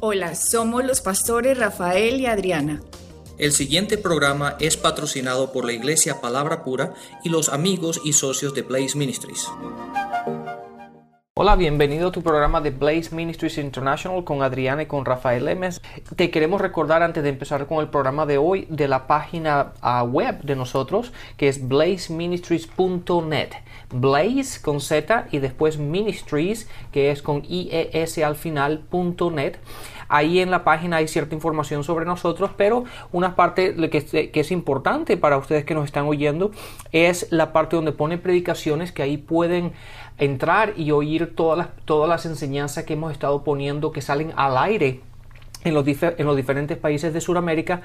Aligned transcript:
Hola, 0.00 0.36
somos 0.36 0.84
los 0.84 1.00
pastores 1.00 1.58
Rafael 1.58 2.20
y 2.20 2.26
Adriana. 2.26 2.80
El 3.36 3.50
siguiente 3.50 3.98
programa 3.98 4.56
es 4.60 4.76
patrocinado 4.76 5.50
por 5.50 5.64
la 5.64 5.72
Iglesia 5.72 6.20
Palabra 6.20 6.62
Pura 6.62 6.94
y 7.24 7.30
los 7.30 7.48
amigos 7.48 8.00
y 8.04 8.12
socios 8.12 8.54
de 8.54 8.62
Blaze 8.62 8.96
Ministries. 8.96 9.48
Hola, 11.40 11.54
bienvenido 11.54 12.08
a 12.08 12.10
tu 12.10 12.20
programa 12.20 12.60
de 12.60 12.72
Blaze 12.72 13.14
Ministries 13.14 13.58
International 13.58 14.24
con 14.24 14.42
Adriana 14.42 14.82
y 14.82 14.86
con 14.86 15.04
Rafael 15.04 15.44
Lemes. 15.44 15.80
Te 16.16 16.32
queremos 16.32 16.60
recordar 16.60 17.04
antes 17.04 17.22
de 17.22 17.28
empezar 17.28 17.68
con 17.68 17.78
el 17.78 17.86
programa 17.86 18.26
de 18.26 18.38
hoy 18.38 18.66
de 18.68 18.88
la 18.88 19.06
página 19.06 19.72
uh, 19.80 20.04
web 20.04 20.42
de 20.42 20.56
nosotros 20.56 21.12
que 21.36 21.46
es 21.46 21.68
blazeministries.net. 21.68 23.50
Blaze 23.94 24.60
con 24.60 24.80
Z 24.80 25.28
y 25.30 25.38
después 25.38 25.78
Ministries 25.78 26.68
que 26.90 27.12
es 27.12 27.22
con 27.22 27.44
IES 27.48 28.18
al 28.18 28.34
final.net. 28.34 29.58
Ahí 30.08 30.40
en 30.40 30.50
la 30.50 30.64
página 30.64 30.96
hay 30.96 31.06
cierta 31.06 31.34
información 31.34 31.84
sobre 31.84 32.06
nosotros, 32.06 32.50
pero 32.56 32.84
una 33.12 33.36
parte 33.36 33.76
que 33.90 34.40
es 34.40 34.50
importante 34.50 35.18
para 35.18 35.36
ustedes 35.36 35.66
que 35.66 35.74
nos 35.74 35.84
están 35.84 36.06
oyendo 36.06 36.50
es 36.92 37.30
la 37.30 37.52
parte 37.52 37.76
donde 37.76 37.92
pone 37.92 38.16
predicaciones 38.16 38.90
que 38.90 39.02
ahí 39.02 39.18
pueden 39.18 39.72
entrar 40.18 40.74
y 40.76 40.90
oír 40.90 41.34
todas 41.34 41.58
las, 41.58 41.68
todas 41.84 42.08
las 42.08 42.26
enseñanzas 42.26 42.84
que 42.84 42.94
hemos 42.94 43.12
estado 43.12 43.44
poniendo 43.44 43.92
que 43.92 44.02
salen 44.02 44.32
al 44.36 44.58
aire 44.58 45.00
en 45.64 45.74
los, 45.74 45.86
en 45.86 46.26
los, 46.26 46.36
diferentes 46.36 46.78
países 46.78 47.12
de 47.12 47.20
Sudamérica 47.20 47.82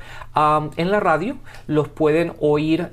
en 0.77 0.91
la 0.91 0.99
radio, 0.99 1.37
los 1.67 1.87
pueden 1.87 2.33
oír, 2.39 2.89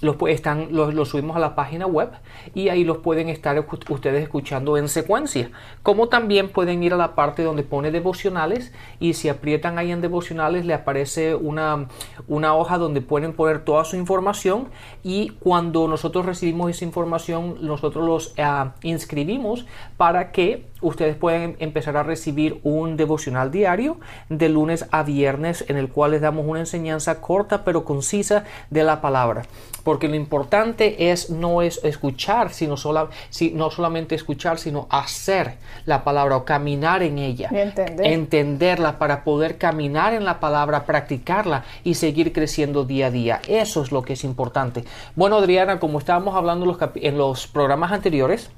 los, 0.00 0.16
están, 0.28 0.68
los, 0.70 1.08
subimos 1.08 1.36
a 1.36 1.40
la 1.40 1.54
página 1.54 1.86
web 1.86 2.10
y 2.54 2.68
ahí 2.68 2.84
los 2.84 2.98
pueden 2.98 3.28
estar 3.28 3.62
ustedes 3.88 4.22
escuchando 4.22 4.76
en 4.76 4.88
secuencia. 4.88 5.50
Como 5.82 6.08
también 6.08 6.48
pueden 6.48 6.82
ir 6.82 6.94
a 6.94 6.96
la 6.96 7.14
parte 7.14 7.42
donde 7.42 7.62
pone 7.62 7.90
devocionales 7.90 8.72
y 8.98 9.14
si 9.14 9.28
aprietan 9.28 9.78
ahí 9.78 9.92
en 9.92 10.00
devocionales 10.00 10.64
le 10.64 10.74
aparece 10.74 11.34
una, 11.34 11.86
una 12.28 12.54
hoja 12.54 12.78
donde 12.78 13.02
pueden 13.02 13.34
poner 13.34 13.64
toda 13.64 13.84
su 13.84 13.96
información 13.96 14.68
y 15.02 15.30
cuando 15.40 15.86
nosotros 15.86 16.24
recibimos 16.24 16.70
esa 16.70 16.84
información 16.84 17.56
nosotros 17.60 18.06
los 18.06 18.34
ah, 18.38 18.72
inscribimos 18.82 19.66
para 19.96 20.32
que 20.32 20.71
ustedes 20.82 21.16
pueden 21.16 21.56
empezar 21.58 21.96
a 21.96 22.02
recibir 22.02 22.60
un 22.62 22.96
devocional 22.96 23.50
diario 23.50 23.98
de 24.28 24.48
lunes 24.48 24.86
a 24.90 25.02
viernes 25.02 25.64
en 25.68 25.76
el 25.76 25.88
cual 25.88 26.12
les 26.12 26.20
damos 26.20 26.46
una 26.46 26.60
enseñanza 26.60 27.20
corta 27.20 27.64
pero 27.64 27.84
concisa 27.84 28.44
de 28.70 28.84
la 28.84 29.00
palabra. 29.00 29.42
Porque 29.84 30.08
lo 30.08 30.14
importante 30.14 31.10
es 31.10 31.30
no 31.30 31.60
es 31.62 31.80
escuchar, 31.82 32.52
sino 32.52 32.76
sola, 32.76 33.08
si, 33.30 33.50
no 33.50 33.70
solamente 33.70 34.14
escuchar, 34.14 34.58
sino 34.58 34.86
hacer 34.90 35.54
la 35.86 36.04
palabra 36.04 36.36
o 36.36 36.44
caminar 36.44 37.02
en 37.02 37.18
ella. 37.18 37.50
Entenderla 37.98 38.98
para 38.98 39.24
poder 39.24 39.58
caminar 39.58 40.14
en 40.14 40.24
la 40.24 40.38
palabra, 40.38 40.86
practicarla 40.86 41.64
y 41.82 41.94
seguir 41.94 42.32
creciendo 42.32 42.84
día 42.84 43.06
a 43.06 43.10
día. 43.10 43.40
Eso 43.48 43.82
es 43.82 43.90
lo 43.90 44.02
que 44.02 44.12
es 44.12 44.22
importante. 44.22 44.84
Bueno, 45.16 45.36
Adriana, 45.36 45.80
como 45.80 45.98
estábamos 45.98 46.36
hablando 46.36 46.78
en 46.94 47.18
los 47.18 47.46
programas 47.48 47.90
anteriores, 47.90 48.50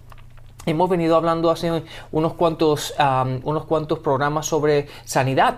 Hemos 0.67 0.89
venido 0.89 1.17
hablando 1.17 1.51
hace 1.51 1.83
unos 2.11 2.35
cuantos, 2.35 2.95
unos 3.43 3.65
cuantos 3.67 3.99
programas 3.99 4.47
sobre 4.47 4.89
sanidad, 5.05 5.57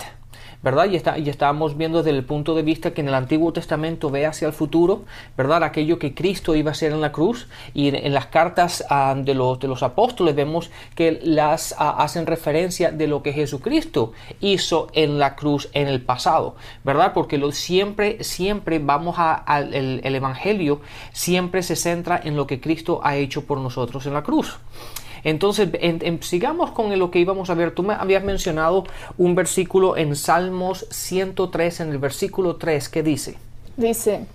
¿verdad? 0.67 0.91
Y, 0.91 0.97
está, 0.97 1.17
y 1.17 1.29
estábamos 1.29 1.77
viendo 1.77 2.03
desde 2.03 2.19
el 2.19 2.25
punto 2.25 2.57
de 2.57 2.63
vista 2.63 2.91
que 2.91 3.01
en 3.01 3.07
el 3.07 3.15
Antiguo 3.15 3.53
Testamento 3.53 4.11
ve 4.11 4.27
hacia 4.27 4.49
el 4.49 4.53
futuro, 4.53 5.05
¿verdad? 5.37 5.63
Aquello 5.63 6.01
que 6.01 6.13
Cristo 6.13 6.57
iba 6.57 6.71
a 6.71 6.73
hacer 6.73 6.91
en 6.91 7.01
la 7.01 7.13
cruz. 7.13 7.47
Y 7.73 7.95
en, 7.95 8.13
las 8.13 8.27
cartas 8.27 8.85
de, 9.19 9.35
los, 9.35 9.61
de 9.61 9.69
los 9.69 9.85
apóstoles 9.85 10.35
vemos 10.35 10.73
que 10.97 11.21
las 11.23 11.77
hacen 11.79 12.27
referencia 12.27 12.91
de 12.91 13.07
lo 13.07 13.23
que 13.23 13.33
Jesucristo 13.33 14.13
hizo 14.41 14.89
en 14.93 15.21
la 15.21 15.37
cruz 15.37 15.69
en 15.73 15.87
el 15.87 16.03
pasado, 16.03 16.57
¿verdad? 16.83 17.13
Porque 17.15 17.39
lo, 17.39 17.53
siempre, 17.53 18.25
siempre 18.25 18.81
vamos 18.81 19.15
al 19.19 19.73
el, 19.73 20.01
el 20.03 20.15
Evangelio, 20.17 20.81
siempre 21.13 21.63
se 21.63 21.77
centra 21.77 22.21
en 22.25 22.35
lo 22.35 22.49
que 22.49 22.61
Cristo 22.61 22.99
ha 23.05 23.15
hecho 23.15 23.45
por 23.45 23.59
nosotros 23.59 24.05
en 24.07 24.15
la 24.15 24.25
cruz. 24.25 24.59
Entonces, 25.25 25.69
sigamos 26.21 26.71
con 26.71 26.97
lo 26.99 27.11
que 27.11 27.19
íbamos 27.19 27.51
a 27.51 27.55
ver. 27.55 27.75
Tú 27.75 27.83
me 27.83 27.95
habías 27.95 28.25
mencionado 28.25 28.85
un 29.19 29.35
versículo 29.35 29.97
en 29.97 30.17
Salmos 30.17 30.87
103, 30.91 31.81
en 31.81 31.91
el 31.91 31.99
versículo 31.99 32.57
3, 32.57 32.89
que 32.89 33.03
dice. 33.03 33.37
Dice, 33.77 34.27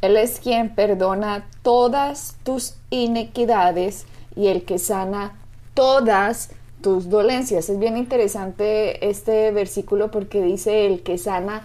Él 0.00 0.16
es 0.16 0.40
quien 0.40 0.74
perdona 0.74 1.46
todas 1.62 2.36
tus 2.42 2.74
iniquidades 2.90 4.06
y 4.36 4.48
el 4.48 4.64
que 4.64 4.78
sana 4.78 5.34
todas 5.74 6.50
tus 6.82 7.08
dolencias. 7.08 7.68
Es 7.68 7.78
bien 7.78 7.96
interesante 7.96 9.08
este 9.08 9.50
versículo 9.50 10.10
porque 10.10 10.42
dice 10.42 10.86
el 10.86 11.02
que 11.02 11.18
sana 11.18 11.62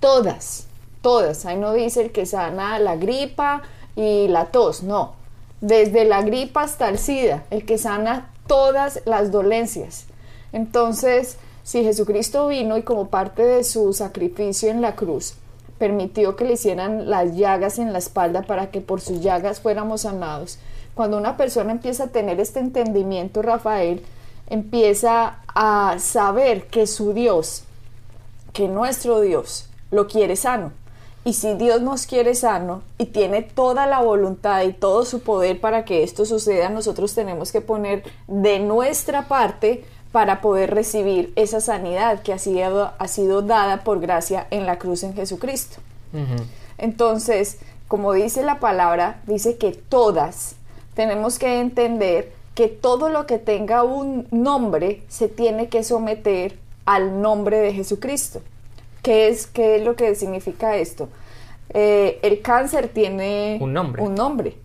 todas, 0.00 0.66
todas. 1.00 1.46
Ahí 1.46 1.56
no 1.56 1.72
dice 1.72 2.02
el 2.02 2.12
que 2.12 2.26
sana 2.26 2.78
la 2.78 2.96
gripa 2.96 3.62
y 3.96 4.28
la 4.28 4.46
tos, 4.46 4.82
no 4.82 5.21
desde 5.62 6.04
la 6.04 6.22
gripa 6.22 6.64
hasta 6.64 6.88
el 6.88 6.98
SIDA, 6.98 7.44
el 7.50 7.64
que 7.64 7.78
sana 7.78 8.30
todas 8.46 9.00
las 9.06 9.30
dolencias. 9.30 10.06
Entonces, 10.52 11.38
si 11.62 11.84
Jesucristo 11.84 12.48
vino 12.48 12.76
y 12.76 12.82
como 12.82 13.08
parte 13.08 13.44
de 13.44 13.64
su 13.64 13.92
sacrificio 13.92 14.70
en 14.70 14.80
la 14.80 14.96
cruz, 14.96 15.34
permitió 15.78 16.34
que 16.34 16.44
le 16.44 16.54
hicieran 16.54 17.08
las 17.08 17.36
llagas 17.36 17.78
en 17.78 17.92
la 17.92 18.00
espalda 18.00 18.42
para 18.42 18.70
que 18.70 18.80
por 18.80 19.00
sus 19.00 19.20
llagas 19.20 19.60
fuéramos 19.60 20.02
sanados. 20.02 20.58
Cuando 20.94 21.16
una 21.16 21.36
persona 21.36 21.70
empieza 21.70 22.04
a 22.04 22.08
tener 22.08 22.40
este 22.40 22.58
entendimiento, 22.58 23.40
Rafael, 23.40 24.02
empieza 24.50 25.38
a 25.54 25.96
saber 26.00 26.66
que 26.66 26.88
su 26.88 27.12
Dios, 27.14 27.62
que 28.52 28.66
nuestro 28.66 29.20
Dios, 29.20 29.68
lo 29.92 30.08
quiere 30.08 30.34
sano. 30.34 30.72
Y 31.24 31.34
si 31.34 31.54
Dios 31.54 31.80
nos 31.82 32.06
quiere 32.06 32.34
sano 32.34 32.82
y 32.98 33.06
tiene 33.06 33.42
toda 33.42 33.86
la 33.86 34.00
voluntad 34.00 34.62
y 34.62 34.72
todo 34.72 35.04
su 35.04 35.20
poder 35.20 35.60
para 35.60 35.84
que 35.84 36.02
esto 36.02 36.24
suceda, 36.24 36.68
nosotros 36.68 37.14
tenemos 37.14 37.52
que 37.52 37.60
poner 37.60 38.02
de 38.26 38.58
nuestra 38.58 39.28
parte 39.28 39.84
para 40.10 40.40
poder 40.40 40.74
recibir 40.74 41.32
esa 41.36 41.60
sanidad 41.60 42.22
que 42.22 42.32
ha 42.32 42.38
sido, 42.38 42.92
ha 42.98 43.08
sido 43.08 43.42
dada 43.42 43.84
por 43.84 44.00
gracia 44.00 44.46
en 44.50 44.66
la 44.66 44.78
cruz 44.78 45.04
en 45.04 45.14
Jesucristo. 45.14 45.78
Entonces, 46.76 47.58
como 47.88 48.12
dice 48.12 48.42
la 48.42 48.58
palabra, 48.58 49.22
dice 49.26 49.56
que 49.56 49.72
todas 49.72 50.56
tenemos 50.94 51.38
que 51.38 51.60
entender 51.60 52.32
que 52.54 52.68
todo 52.68 53.08
lo 53.08 53.26
que 53.26 53.38
tenga 53.38 53.82
un 53.82 54.26
nombre 54.30 55.02
se 55.08 55.28
tiene 55.28 55.68
que 55.68 55.84
someter 55.84 56.58
al 56.84 57.22
nombre 57.22 57.58
de 57.58 57.72
Jesucristo. 57.72 58.42
¿Qué 59.02 59.28
es, 59.28 59.46
qué 59.46 59.76
es 59.76 59.82
lo 59.82 59.96
que 59.96 60.14
significa 60.14 60.76
esto? 60.76 61.08
Eh, 61.70 62.18
el 62.22 62.40
cáncer 62.40 62.88
tiene 62.88 63.58
un 63.60 63.72
nombre. 63.72 64.02
Un 64.02 64.14
nombre. 64.14 64.56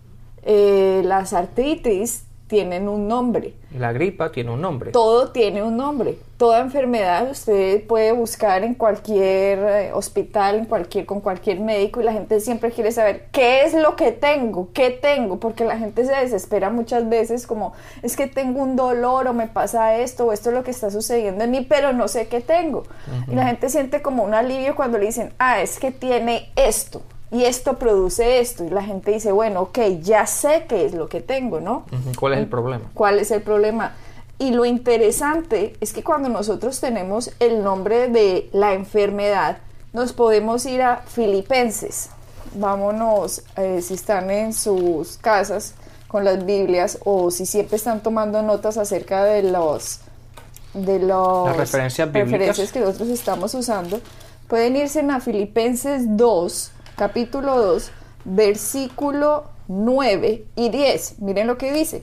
Eh, 0.42 1.02
las 1.04 1.32
artritis 1.32 2.24
tienen 2.48 2.88
un 2.88 3.06
nombre. 3.06 3.54
La 3.76 3.92
gripa 3.92 4.32
tiene 4.32 4.50
un 4.50 4.62
nombre. 4.62 4.90
Todo 4.90 5.30
tiene 5.30 5.62
un 5.62 5.76
nombre. 5.76 6.18
Toda 6.38 6.60
enfermedad 6.60 7.30
usted 7.30 7.86
puede 7.86 8.12
buscar 8.12 8.64
en 8.64 8.74
cualquier 8.74 9.58
eh, 9.58 9.92
hospital, 9.92 10.56
en 10.56 10.64
cualquier, 10.64 11.04
con 11.04 11.20
cualquier 11.20 11.60
médico 11.60 12.00
y 12.00 12.04
la 12.04 12.12
gente 12.12 12.40
siempre 12.40 12.70
quiere 12.70 12.90
saber 12.90 13.26
qué 13.30 13.64
es 13.64 13.74
lo 13.74 13.96
que 13.96 14.12
tengo, 14.12 14.70
qué 14.72 14.90
tengo, 14.90 15.38
porque 15.38 15.64
la 15.64 15.78
gente 15.78 16.04
se 16.04 16.14
desespera 16.14 16.70
muchas 16.70 17.08
veces 17.08 17.46
como 17.46 17.74
es 18.02 18.16
que 18.16 18.26
tengo 18.26 18.62
un 18.62 18.76
dolor 18.76 19.26
o 19.26 19.34
me 19.34 19.48
pasa 19.48 19.96
esto 19.98 20.26
o 20.26 20.32
esto 20.32 20.48
es 20.48 20.54
lo 20.54 20.64
que 20.64 20.70
está 20.70 20.90
sucediendo 20.90 21.44
en 21.44 21.50
mí, 21.50 21.66
pero 21.68 21.92
no 21.92 22.08
sé 22.08 22.28
qué 22.28 22.40
tengo. 22.40 22.84
Y 23.30 23.34
la 23.34 23.46
gente 23.46 23.68
siente 23.68 24.00
como 24.00 24.22
un 24.24 24.32
alivio 24.32 24.74
cuando 24.74 24.96
le 24.96 25.06
dicen, 25.06 25.32
ah, 25.38 25.60
es 25.60 25.78
que 25.78 25.90
tiene 25.90 26.50
esto 26.56 27.02
y 27.30 27.44
esto 27.44 27.78
produce 27.78 28.40
esto. 28.40 28.64
Y 28.64 28.70
la 28.70 28.82
gente 28.82 29.12
dice, 29.12 29.32
bueno, 29.32 29.62
ok, 29.62 29.78
ya 30.00 30.26
sé 30.26 30.66
qué 30.68 30.86
es 30.86 30.94
lo 30.94 31.08
que 31.08 31.20
tengo, 31.20 31.60
¿no? 31.60 31.84
¿Cuál 32.18 32.34
es 32.34 32.38
el 32.40 32.48
problema? 32.48 32.84
¿Cuál 32.94 33.18
es 33.18 33.30
el 33.30 33.42
problema? 33.42 33.94
Y 34.38 34.52
lo 34.52 34.64
interesante 34.64 35.74
es 35.80 35.92
que 35.92 36.04
cuando 36.04 36.28
nosotros 36.28 36.80
tenemos 36.80 37.32
el 37.40 37.62
nombre 37.62 38.08
de 38.08 38.48
la 38.52 38.72
enfermedad, 38.72 39.58
nos 39.92 40.12
podemos 40.12 40.64
ir 40.66 40.82
a 40.82 40.98
Filipenses. 40.98 42.10
Vámonos, 42.54 43.42
eh, 43.56 43.82
si 43.82 43.94
están 43.94 44.30
en 44.30 44.52
sus 44.52 45.18
casas 45.18 45.74
con 46.06 46.24
las 46.24 46.46
Biblias 46.46 46.98
o 47.04 47.30
si 47.30 47.46
siempre 47.46 47.76
están 47.76 48.02
tomando 48.02 48.42
notas 48.42 48.78
acerca 48.78 49.24
de 49.24 49.42
los 49.42 50.00
de 50.74 50.98
los 50.98 51.56
referencias, 51.56 52.12
referencias 52.12 52.72
que 52.72 52.80
nosotros 52.80 53.08
estamos 53.08 53.54
usando, 53.54 54.00
pueden 54.46 54.76
irse 54.76 55.00
a 55.00 55.20
Filipenses 55.20 56.16
2, 56.16 56.72
capítulo 56.98 57.56
2, 57.56 57.90
versículo 58.24 59.44
9 59.68 60.44
y 60.56 60.68
10. 60.68 61.20
Miren 61.20 61.46
lo 61.46 61.56
que 61.56 61.72
dice. 61.72 62.02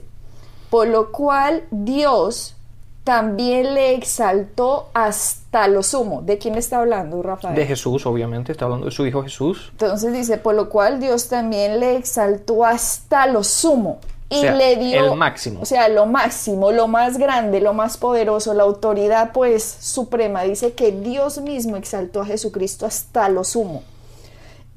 Por 0.70 0.88
lo 0.88 1.12
cual 1.12 1.64
Dios 1.70 2.56
también 3.04 3.74
le 3.74 3.94
exaltó 3.94 4.88
hasta 4.94 5.68
lo 5.68 5.82
sumo. 5.84 6.22
¿De 6.22 6.38
quién 6.38 6.56
está 6.56 6.78
hablando, 6.80 7.22
Rafael? 7.22 7.54
De 7.54 7.66
Jesús, 7.66 8.04
obviamente, 8.06 8.50
está 8.50 8.64
hablando 8.64 8.86
de 8.86 8.90
su 8.90 9.06
Hijo 9.06 9.22
Jesús. 9.22 9.68
Entonces 9.72 10.12
dice, 10.12 10.38
por 10.38 10.54
lo 10.54 10.68
cual 10.70 10.98
Dios 10.98 11.28
también 11.28 11.78
le 11.78 11.96
exaltó 11.96 12.64
hasta 12.64 13.26
lo 13.26 13.44
sumo 13.44 13.98
y 14.28 14.38
O 14.38 14.40
sea, 14.40 14.54
le 14.56 14.76
dio 14.76 15.12
el 15.12 15.16
máximo. 15.16 15.60
o 15.60 15.66
sea, 15.66 15.88
lo 15.88 16.06
máximo, 16.06 16.72
lo 16.72 16.88
más 16.88 17.16
grande, 17.16 17.60
lo 17.60 17.74
más 17.74 17.96
poderoso, 17.96 18.54
la 18.54 18.64
autoridad 18.64 19.30
pues 19.32 19.62
suprema. 19.62 20.42
Dice 20.42 20.72
que 20.72 20.90
Dios 20.90 21.38
mismo 21.38 21.76
exaltó 21.76 22.22
a 22.22 22.26
Jesucristo 22.26 22.86
hasta 22.86 23.28
lo 23.28 23.44
sumo 23.44 23.84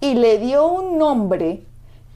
y 0.01 0.13
le 0.15 0.39
dio 0.39 0.67
un 0.67 0.97
nombre 0.97 1.61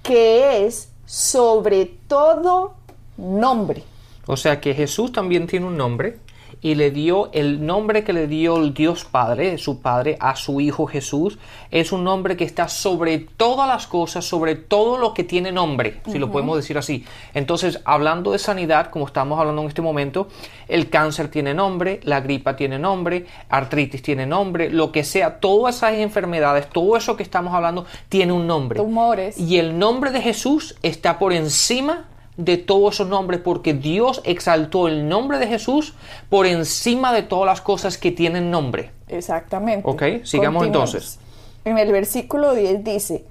que 0.02 0.66
es 0.66 0.90
sobre 1.06 1.86
todo 2.08 2.74
nombre. 3.18 3.84
O 4.26 4.38
sea 4.38 4.62
que 4.62 4.74
Jesús 4.74 5.12
también 5.12 5.48
tiene 5.48 5.66
un 5.66 5.78
nombre 5.78 6.18
y 6.64 6.76
le 6.76 6.90
dio 6.90 7.30
el 7.34 7.64
nombre 7.64 8.04
que 8.04 8.14
le 8.14 8.26
dio 8.26 8.58
el 8.58 8.74
Dios 8.74 9.04
Padre, 9.04 9.58
su 9.58 9.82
Padre, 9.82 10.18
a 10.20 10.36
su 10.36 10.62
Hijo 10.62 10.88
Jesús. 10.88 11.38
Es 11.70 11.92
un 11.92 12.06
nombre 12.06 12.38
que 12.38 12.46
está 12.46 12.70
sobre 12.70 13.20
todas 13.20 13.68
las 13.68 13.86
cosas, 13.86 14.26
sobre 14.26 14.56
todo 14.56 14.98
lo 14.98 15.14
que 15.14 15.26
tiene 15.26 15.52
nombre, 15.52 16.02
si 16.08 16.18
lo 16.18 16.32
podemos 16.32 16.56
decir 16.56 16.78
así. 16.78 17.06
Entonces, 17.34 17.82
hablando 17.84 18.32
de 18.32 18.40
sanidad, 18.40 18.90
como 18.90 19.06
estamos 19.06 19.38
hablando 19.40 19.62
en 19.62 19.68
este 19.68 19.82
momento, 19.82 20.30
el 20.70 20.90
cáncer 20.90 21.28
tiene 21.28 21.54
nombre, 21.54 22.00
la 22.04 22.22
gripa 22.22 22.56
tiene 22.56 22.80
nombre, 22.80 23.26
artritis 23.50 24.02
tiene 24.02 24.26
nombre, 24.26 24.70
lo 24.70 24.94
que 24.94 25.04
sea, 25.04 25.42
todas 25.42 25.76
esas 25.76 25.96
enfermedades, 25.96 26.70
todo 26.70 26.96
eso 26.96 27.18
que 27.18 27.24
estamos 27.24 27.54
hablando 27.54 27.86
tiene 28.08 28.32
un 28.32 28.48
nombre. 28.48 28.80
Tumores. 28.80 29.38
Y 29.38 29.58
el 29.58 29.78
nombre 29.78 30.12
de 30.12 30.22
Jesús 30.22 30.78
está 30.82 31.20
por 31.20 31.34
encima 31.34 32.06
de 32.38 32.58
todos 32.58 32.96
esos 32.96 33.08
nombres 33.08 33.40
porque 33.42 33.74
Dios 33.74 34.22
exaltó 34.26 34.88
el 34.88 35.08
nombre 35.08 35.40
de 35.40 35.48
Jesús 35.48 35.94
por 36.30 36.46
encima 36.46 37.14
de 37.14 37.24
todas 37.24 37.46
las 37.46 37.62
cosas 37.62 37.98
que 37.98 38.12
tienen 38.12 38.50
nombre. 38.52 38.92
Exactamente. 39.08 39.88
Ok, 39.88 40.24
sigamos 40.24 40.66
entonces. 40.66 41.20
En 41.66 41.78
el 41.78 41.92
versículo 41.92 42.54
10 42.54 42.84
dice, 42.84 43.26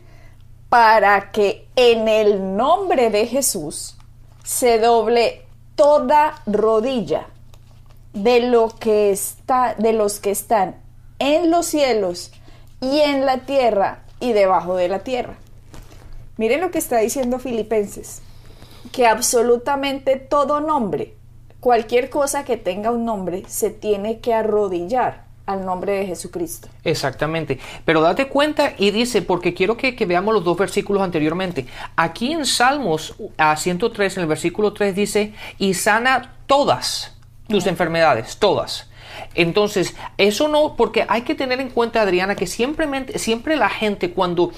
para 0.68 1.32
que 1.32 1.66
en 1.76 2.08
el 2.08 2.56
nombre 2.56 3.10
de 3.10 3.26
Jesús 3.26 3.96
se 4.44 4.78
doble 4.78 5.42
toda 5.74 6.40
rodilla 6.46 7.26
de 8.12 8.40
lo 8.40 8.68
que 8.68 9.10
está 9.10 9.74
de 9.74 9.92
los 9.92 10.20
que 10.20 10.30
están 10.30 10.76
en 11.18 11.50
los 11.50 11.66
cielos 11.66 12.32
y 12.80 13.00
en 13.00 13.24
la 13.24 13.38
tierra 13.38 14.02
y 14.20 14.32
debajo 14.32 14.76
de 14.76 14.88
la 14.88 15.00
tierra. 15.00 15.34
Miren 16.36 16.60
lo 16.60 16.70
que 16.70 16.78
está 16.78 16.98
diciendo 16.98 17.38
Filipenses, 17.38 18.22
que 18.90 19.06
absolutamente 19.06 20.16
todo 20.16 20.60
nombre, 20.60 21.14
cualquier 21.60 22.10
cosa 22.10 22.44
que 22.44 22.56
tenga 22.56 22.90
un 22.90 23.04
nombre, 23.04 23.44
se 23.46 23.70
tiene 23.70 24.20
que 24.20 24.34
arrodillar 24.34 25.24
al 25.46 25.64
nombre 25.64 25.92
de 25.92 26.06
Jesucristo. 26.06 26.68
Exactamente. 26.84 27.58
Pero 27.84 28.00
date 28.00 28.28
cuenta 28.28 28.74
y 28.78 28.90
dice, 28.90 29.22
porque 29.22 29.54
quiero 29.54 29.76
que, 29.76 29.94
que 29.96 30.06
veamos 30.06 30.34
los 30.34 30.44
dos 30.44 30.56
versículos 30.56 31.02
anteriormente. 31.02 31.66
Aquí 31.96 32.32
en 32.32 32.46
Salmos 32.46 33.14
a 33.36 33.56
103, 33.56 34.16
en 34.16 34.22
el 34.22 34.28
versículo 34.28 34.72
3 34.72 34.94
dice, 34.94 35.34
y 35.58 35.74
sana 35.74 36.36
todas 36.46 37.16
tus 37.48 37.66
enfermedades, 37.66 38.36
todas. 38.38 38.88
Entonces, 39.34 39.94
eso 40.18 40.48
no, 40.48 40.74
porque 40.76 41.04
hay 41.08 41.22
que 41.22 41.34
tener 41.34 41.60
en 41.60 41.70
cuenta, 41.70 42.02
Adriana, 42.02 42.34
que 42.34 42.46
siempre, 42.46 42.86
siempre 43.18 43.56
la 43.56 43.68
gente 43.68 44.12
cuando 44.12 44.52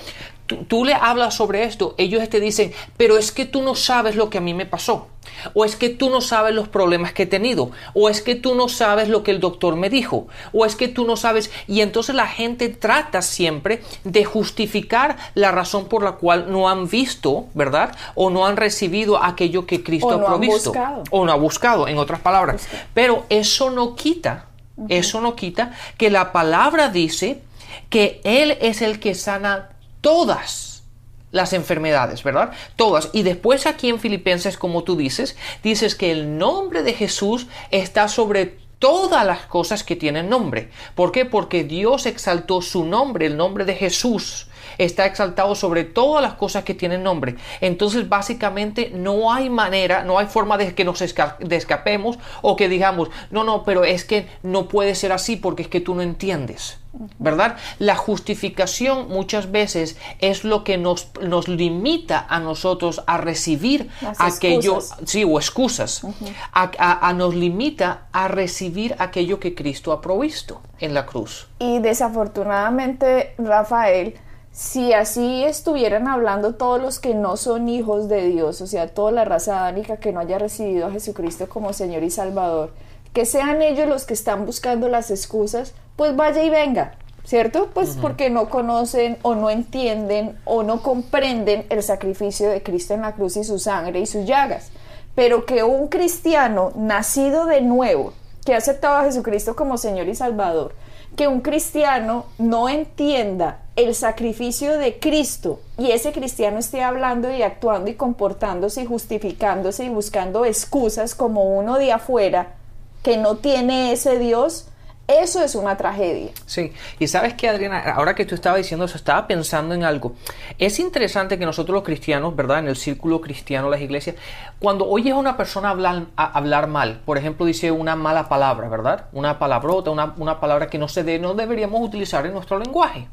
tú, 0.46 0.64
tú, 0.64 0.84
le 0.84 0.94
hablas 0.94 1.34
sobre 1.34 1.64
esto, 1.64 1.94
ellos 1.98 2.28
te 2.28 2.40
dicen, 2.40 2.72
pero 2.96 3.16
es 3.16 3.32
que 3.32 3.44
tú 3.44 3.62
no 3.62 3.74
sabes 3.74 4.16
lo 4.16 4.30
que 4.30 4.38
a 4.38 4.40
mí 4.40 4.54
me 4.54 4.66
pasó, 4.66 5.08
o 5.54 5.64
es 5.64 5.76
que 5.76 5.88
tú 5.88 6.10
no 6.10 6.20
sabes 6.20 6.54
los 6.54 6.68
problemas 6.68 7.12
que 7.12 7.24
he 7.24 7.26
tenido, 7.26 7.70
o 7.94 8.08
es 8.08 8.20
que 8.20 8.34
tú 8.34 8.54
no 8.54 8.68
sabes 8.68 9.08
lo 9.08 9.22
que 9.22 9.30
el 9.30 9.40
doctor 9.40 9.76
me 9.76 9.90
dijo, 9.90 10.26
o 10.52 10.64
es 10.64 10.76
que 10.76 10.88
tú 10.88 11.06
no 11.06 11.16
sabes, 11.16 11.50
y 11.66 11.80
entonces 11.80 12.14
la 12.14 12.26
gente 12.26 12.68
trata 12.68 13.22
siempre 13.22 13.82
de 14.04 14.24
justificar 14.24 15.16
la 15.34 15.50
razón 15.50 15.86
por 15.86 16.02
la 16.02 16.12
cual 16.12 16.50
no 16.50 16.68
han 16.68 16.88
visto, 16.88 17.46
¿verdad? 17.54 17.96
O 18.14 18.30
no 18.30 18.46
han 18.46 18.56
recibido 18.56 19.22
aquello 19.22 19.66
que 19.66 19.82
Cristo 19.82 20.08
o 20.08 20.16
no 20.16 20.26
ha 20.26 20.28
provisto, 20.28 20.72
han 20.74 21.02
o 21.10 21.24
no 21.24 21.32
ha 21.32 21.36
buscado, 21.36 21.88
en 21.88 21.98
otras 21.98 22.20
palabras. 22.20 22.66
Pero 22.92 23.24
eso 23.28 23.70
no 23.70 23.94
quita, 23.94 24.46
uh 24.76 24.84
-huh. 24.84 24.86
eso 24.90 25.20
no 25.20 25.34
quita 25.34 25.72
que 25.96 26.10
la 26.10 26.32
palabra 26.32 26.88
dice 26.88 27.42
que 27.90 28.20
Él 28.24 28.56
es 28.60 28.82
el 28.82 29.00
que 29.00 29.14
sana 29.14 29.73
todas 30.04 30.84
las 31.30 31.54
enfermedades, 31.54 32.22
¿verdad? 32.22 32.52
Todas. 32.76 33.08
Y 33.14 33.22
después 33.22 33.66
aquí 33.66 33.88
en 33.88 33.98
Filipenses, 33.98 34.58
como 34.58 34.84
tú 34.84 34.96
dices, 34.96 35.34
dices 35.62 35.94
que 35.94 36.12
el 36.12 36.36
nombre 36.36 36.82
de 36.82 36.92
Jesús 36.92 37.46
está 37.70 38.08
sobre 38.08 38.58
todas 38.78 39.24
las 39.24 39.46
cosas 39.46 39.82
que 39.82 39.96
tienen 39.96 40.28
nombre. 40.28 40.68
¿Por 40.94 41.10
qué? 41.10 41.24
Porque 41.24 41.64
Dios 41.64 42.04
exaltó 42.04 42.60
su 42.60 42.84
nombre, 42.84 43.24
el 43.24 43.38
nombre 43.38 43.64
de 43.64 43.74
Jesús 43.74 44.46
está 44.76 45.06
exaltado 45.06 45.54
sobre 45.54 45.84
todas 45.84 46.22
las 46.22 46.34
cosas 46.34 46.64
que 46.64 46.74
tienen 46.74 47.02
nombre. 47.02 47.36
Entonces, 47.62 48.06
básicamente, 48.06 48.90
no 48.94 49.32
hay 49.32 49.48
manera, 49.48 50.04
no 50.04 50.18
hay 50.18 50.26
forma 50.26 50.58
de 50.58 50.74
que 50.74 50.84
nos 50.84 51.00
escapemos 51.00 52.18
o 52.42 52.56
que 52.56 52.68
digamos, 52.68 53.08
no, 53.30 53.42
no, 53.42 53.64
pero 53.64 53.84
es 53.84 54.04
que 54.04 54.28
no 54.42 54.68
puede 54.68 54.94
ser 54.94 55.12
así 55.12 55.36
porque 55.36 55.62
es 55.62 55.68
que 55.68 55.80
tú 55.80 55.94
no 55.94 56.02
entiendes. 56.02 56.78
¿Verdad? 57.18 57.56
La 57.78 57.96
justificación 57.96 59.08
muchas 59.08 59.50
veces 59.50 59.96
es 60.20 60.44
lo 60.44 60.62
que 60.62 60.78
nos, 60.78 61.08
nos 61.20 61.48
limita 61.48 62.24
a 62.28 62.38
nosotros 62.38 63.02
a 63.06 63.18
recibir 63.18 63.90
Las 64.00 64.20
aquello, 64.20 64.76
excusas. 64.76 64.98
sí, 65.10 65.24
o 65.24 65.38
excusas, 65.38 66.04
uh 66.04 66.08
-huh. 66.08 66.32
a, 66.52 66.70
a, 66.78 67.08
a 67.08 67.12
nos 67.12 67.34
limita 67.34 68.06
a 68.12 68.28
recibir 68.28 68.94
aquello 68.98 69.40
que 69.40 69.54
Cristo 69.54 69.92
ha 69.92 70.00
provisto 70.00 70.60
en 70.78 70.94
la 70.94 71.04
cruz. 71.04 71.48
Y 71.58 71.80
desafortunadamente, 71.80 73.34
Rafael, 73.38 74.14
si 74.52 74.92
así 74.92 75.44
estuvieran 75.44 76.06
hablando 76.06 76.54
todos 76.54 76.80
los 76.80 77.00
que 77.00 77.14
no 77.14 77.36
son 77.36 77.68
hijos 77.68 78.08
de 78.08 78.28
Dios, 78.28 78.60
o 78.60 78.66
sea, 78.66 78.88
toda 78.88 79.10
la 79.10 79.24
raza 79.24 79.58
adánica 79.58 79.96
que 79.96 80.12
no 80.12 80.20
haya 80.20 80.38
recibido 80.38 80.86
a 80.86 80.92
Jesucristo 80.92 81.48
como 81.48 81.72
Señor 81.72 82.04
y 82.04 82.10
Salvador, 82.10 82.72
que 83.12 83.26
sean 83.26 83.62
ellos 83.62 83.88
los 83.88 84.04
que 84.04 84.14
están 84.14 84.46
buscando 84.46 84.88
las 84.88 85.10
excusas, 85.10 85.74
pues 85.96 86.16
vaya 86.16 86.42
y 86.42 86.50
venga, 86.50 86.94
¿cierto? 87.24 87.70
Pues 87.72 87.90
uh 87.90 87.98
-huh. 87.98 88.00
porque 88.00 88.30
no 88.30 88.48
conocen 88.48 89.18
o 89.22 89.34
no 89.34 89.50
entienden 89.50 90.38
o 90.44 90.62
no 90.62 90.82
comprenden 90.82 91.66
el 91.70 91.82
sacrificio 91.82 92.48
de 92.50 92.62
Cristo 92.62 92.94
en 92.94 93.02
la 93.02 93.12
cruz 93.12 93.36
y 93.36 93.44
su 93.44 93.58
sangre 93.58 94.00
y 94.00 94.06
sus 94.06 94.26
llagas. 94.26 94.70
Pero 95.14 95.46
que 95.46 95.62
un 95.62 95.88
cristiano 95.88 96.72
nacido 96.74 97.46
de 97.46 97.60
nuevo, 97.60 98.12
que 98.44 98.54
ha 98.54 98.58
aceptado 98.58 98.96
a 98.96 99.04
Jesucristo 99.04 99.54
como 99.54 99.78
Señor 99.78 100.08
y 100.08 100.14
Salvador, 100.14 100.74
que 101.16 101.28
un 101.28 101.40
cristiano 101.40 102.26
no 102.38 102.68
entienda 102.68 103.60
el 103.76 103.94
sacrificio 103.94 104.78
de 104.78 104.98
Cristo 104.98 105.60
y 105.78 105.90
ese 105.92 106.12
cristiano 106.12 106.58
esté 106.58 106.82
hablando 106.82 107.32
y 107.32 107.42
actuando 107.42 107.90
y 107.90 107.94
comportándose 107.94 108.82
y 108.82 108.86
justificándose 108.86 109.84
y 109.84 109.88
buscando 109.88 110.44
excusas 110.44 111.14
como 111.14 111.56
uno 111.56 111.78
de 111.78 111.92
afuera 111.92 112.54
que 113.02 113.16
no 113.16 113.36
tiene 113.36 113.92
ese 113.92 114.18
Dios, 114.18 114.66
eso 115.06 115.42
es 115.42 115.54
una 115.54 115.76
tragedia. 115.76 116.30
Sí, 116.46 116.72
y 116.98 117.08
sabes 117.08 117.34
que 117.34 117.48
Adriana, 117.48 117.80
ahora 117.94 118.14
que 118.14 118.24
tú 118.24 118.34
estabas 118.34 118.58
diciendo 118.58 118.86
eso, 118.86 118.96
estaba 118.96 119.26
pensando 119.26 119.74
en 119.74 119.84
algo. 119.84 120.14
Es 120.58 120.78
interesante 120.78 121.38
que 121.38 121.44
nosotros 121.44 121.74
los 121.74 121.84
cristianos, 121.84 122.34
¿verdad? 122.34 122.60
En 122.60 122.68
el 122.68 122.76
círculo 122.76 123.20
cristiano, 123.20 123.68
las 123.68 123.82
iglesias, 123.82 124.16
cuando 124.58 124.88
oyes 124.88 125.12
a 125.12 125.16
una 125.16 125.36
persona 125.36 125.70
hablar, 125.70 126.06
hablar 126.16 126.68
mal, 126.68 127.02
por 127.04 127.18
ejemplo, 127.18 127.44
dice 127.44 127.70
una 127.70 127.96
mala 127.96 128.28
palabra, 128.28 128.68
¿verdad? 128.68 129.06
Una 129.12 129.38
palabrota, 129.38 129.90
una, 129.90 130.14
una 130.16 130.40
palabra 130.40 130.68
que 130.68 130.78
no 130.78 130.88
se 130.88 131.04
de, 131.04 131.18
no 131.18 131.34
deberíamos 131.34 131.82
utilizar 131.82 132.24
en 132.24 132.32
nuestro 132.32 132.58
lenguaje. 132.58 133.06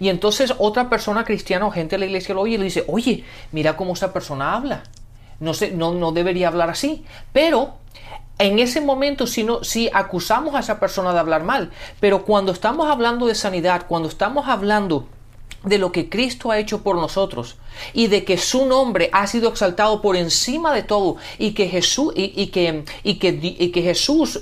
Y 0.00 0.08
entonces 0.08 0.54
otra 0.58 0.88
persona 0.88 1.24
cristiana 1.24 1.66
o 1.66 1.70
gente 1.70 1.94
de 1.94 2.00
la 2.00 2.06
iglesia 2.06 2.34
lo 2.34 2.40
oye 2.40 2.54
y 2.54 2.58
le 2.58 2.64
dice, 2.64 2.84
oye, 2.88 3.24
mira 3.52 3.76
cómo 3.76 3.92
esa 3.92 4.12
persona 4.12 4.56
habla. 4.56 4.82
No, 5.38 5.54
sé, 5.54 5.70
no, 5.70 5.92
no 5.92 6.10
debería 6.10 6.48
hablar 6.48 6.70
así. 6.70 7.04
Pero 7.32 7.74
en 8.40 8.58
ese 8.58 8.80
momento 8.80 9.26
si, 9.26 9.44
no, 9.44 9.62
si 9.62 9.90
acusamos 9.92 10.54
a 10.54 10.60
esa 10.60 10.80
persona 10.80 11.12
de 11.12 11.20
hablar 11.20 11.44
mal, 11.44 11.70
pero 12.00 12.24
cuando 12.24 12.52
estamos 12.52 12.90
hablando 12.90 13.26
de 13.26 13.34
sanidad, 13.34 13.84
cuando 13.86 14.08
estamos 14.08 14.48
hablando 14.48 15.06
de 15.62 15.78
lo 15.78 15.92
que 15.92 16.08
Cristo 16.08 16.50
ha 16.50 16.58
hecho 16.58 16.82
por 16.82 16.96
nosotros 16.96 17.56
y 17.92 18.06
de 18.06 18.24
que 18.24 18.38
su 18.38 18.64
nombre 18.64 19.10
ha 19.12 19.26
sido 19.26 19.50
exaltado 19.50 20.00
por 20.00 20.16
encima 20.16 20.72
de 20.72 20.82
todo 20.82 21.16
y 21.38 21.52
que 21.52 21.68
Jesús, 21.68 22.14
y, 22.16 22.46
que, 22.46 22.84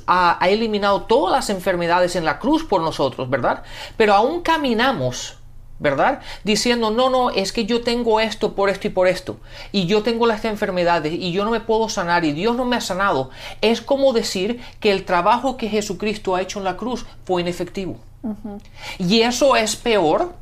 ha 0.06 0.48
eliminado 0.48 1.02
todas 1.02 1.32
las 1.32 1.50
enfermedades 1.50 2.14
en 2.14 2.24
la 2.24 2.38
cruz 2.38 2.64
por 2.64 2.80
nosotros, 2.80 3.28
¿verdad? 3.28 3.64
Pero 3.96 4.14
aún 4.14 4.42
caminamos 4.42 5.37
¿verdad? 5.78 6.20
Diciendo, 6.44 6.90
no, 6.90 7.10
no, 7.10 7.30
es 7.30 7.52
que 7.52 7.64
yo 7.64 7.82
tengo 7.82 8.20
esto 8.20 8.54
por 8.54 8.70
esto 8.70 8.86
y 8.86 8.90
por 8.90 9.08
esto, 9.08 9.38
y 9.72 9.86
yo 9.86 10.02
tengo 10.02 10.26
las 10.26 10.44
enfermedades 10.44 11.12
y 11.12 11.32
yo 11.32 11.44
no 11.44 11.50
me 11.50 11.60
puedo 11.60 11.88
sanar 11.88 12.24
y 12.24 12.32
Dios 12.32 12.56
no 12.56 12.64
me 12.64 12.76
ha 12.76 12.80
sanado. 12.80 13.30
Es 13.60 13.80
como 13.80 14.12
decir 14.12 14.60
que 14.80 14.90
el 14.90 15.04
trabajo 15.04 15.56
que 15.56 15.68
Jesucristo 15.68 16.34
ha 16.34 16.42
hecho 16.42 16.58
en 16.58 16.64
la 16.64 16.76
cruz 16.76 17.06
fue 17.24 17.42
inefectivo. 17.42 17.98
Uh 18.22 18.30
-huh. 18.30 18.60
Y 18.98 19.22
eso 19.22 19.54
es 19.54 19.76
peor 19.76 20.32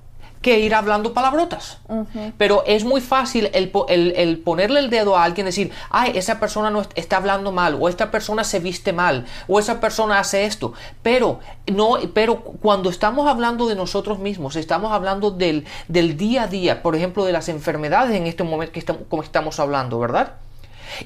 que 0.42 0.58
ir 0.60 0.74
hablando 0.74 1.12
palabrotas. 1.12 1.78
Uh 1.88 2.04
-huh. 2.04 2.32
Pero 2.38 2.62
es 2.66 2.84
muy 2.84 3.00
fácil 3.00 3.50
el, 3.52 3.72
el, 3.88 4.12
el, 4.16 4.38
ponerle 4.38 4.80
el 4.80 4.90
dedo 4.90 5.16
a 5.16 5.24
alguien 5.24 5.46
y 5.46 5.48
decir, 5.48 5.72
ay, 5.90 6.12
esa 6.14 6.38
persona 6.38 6.70
no 6.70 6.82
está 6.94 7.16
hablando 7.16 7.52
mal, 7.52 7.76
o 7.80 7.88
esta 7.88 8.10
persona 8.10 8.44
se 8.44 8.60
viste 8.60 8.92
mal, 8.92 9.26
o 9.48 9.58
esa 9.58 9.80
persona 9.80 10.18
hace 10.18 10.44
esto. 10.44 10.72
Pero, 11.02 11.40
no, 11.66 11.98
pero 12.14 12.40
cuando 12.40 12.90
estamos 12.90 13.28
hablando 13.28 13.66
de 13.66 13.74
nosotros 13.74 14.18
mismos, 14.18 14.56
estamos 14.56 14.92
hablando 14.92 15.30
del, 15.30 15.64
del 15.88 16.16
día 16.16 16.44
a 16.44 16.46
día, 16.46 16.82
por 16.82 16.96
ejemplo, 16.96 17.24
de 17.24 17.32
las 17.32 17.48
enfermedades 17.48 18.16
en 18.16 18.26
este 18.26 18.44
momento 18.44 18.72
que 18.72 18.78
estamos, 18.78 19.02
como 19.08 19.22
estamos 19.22 19.58
hablando, 19.60 19.98
¿verdad? 19.98 20.34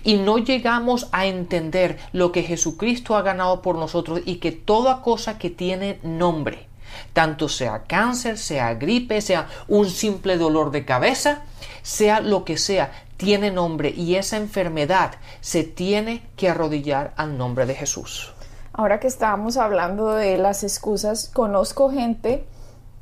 y 0.05 0.17
no 0.17 0.39
llegamos 0.39 1.09
a 1.13 1.27
entender 1.27 1.99
lo 2.13 2.33
que 2.33 2.43
Jesucristo 2.43 3.17
ha 3.17 3.23
ganado 3.23 3.63
por 3.63 3.77
nosotros 3.77 4.21
y 4.25 4.37
que 4.37 4.53
toda 4.53 5.03
cosa 5.03 5.39
que 5.39 5.51
tiene 5.51 5.99
nombre, 6.03 6.67
tanto 7.13 7.49
sea 7.49 7.85
cáncer, 7.87 8.39
sea 8.39 8.75
gripe, 8.75 9.21
sea 9.21 9.49
un 9.69 9.89
simple 9.89 10.37
dolor 10.37 10.71
de 10.71 10.85
cabeza, 10.85 11.43
sea 11.83 12.21
lo 12.21 12.45
que 12.45 12.57
sea, 12.57 12.93
tiene 13.17 13.51
nombre 13.51 13.91
y 13.91 14.15
esa 14.15 14.37
enfermedad 14.37 15.13
se 15.41 15.63
tiene 15.63 16.23
que 16.37 16.49
arrodillar 16.49 17.13
al 17.17 17.37
nombre 17.37 17.67
de 17.67 17.75
Jesús. 17.75 18.33
Ahora 18.73 18.99
que 19.01 19.09
estábamos 19.09 19.57
hablando 19.57 20.15
de 20.15 20.39
las 20.39 20.65
excusas, 20.65 21.29
conozco 21.29 21.91
gente 21.91 22.45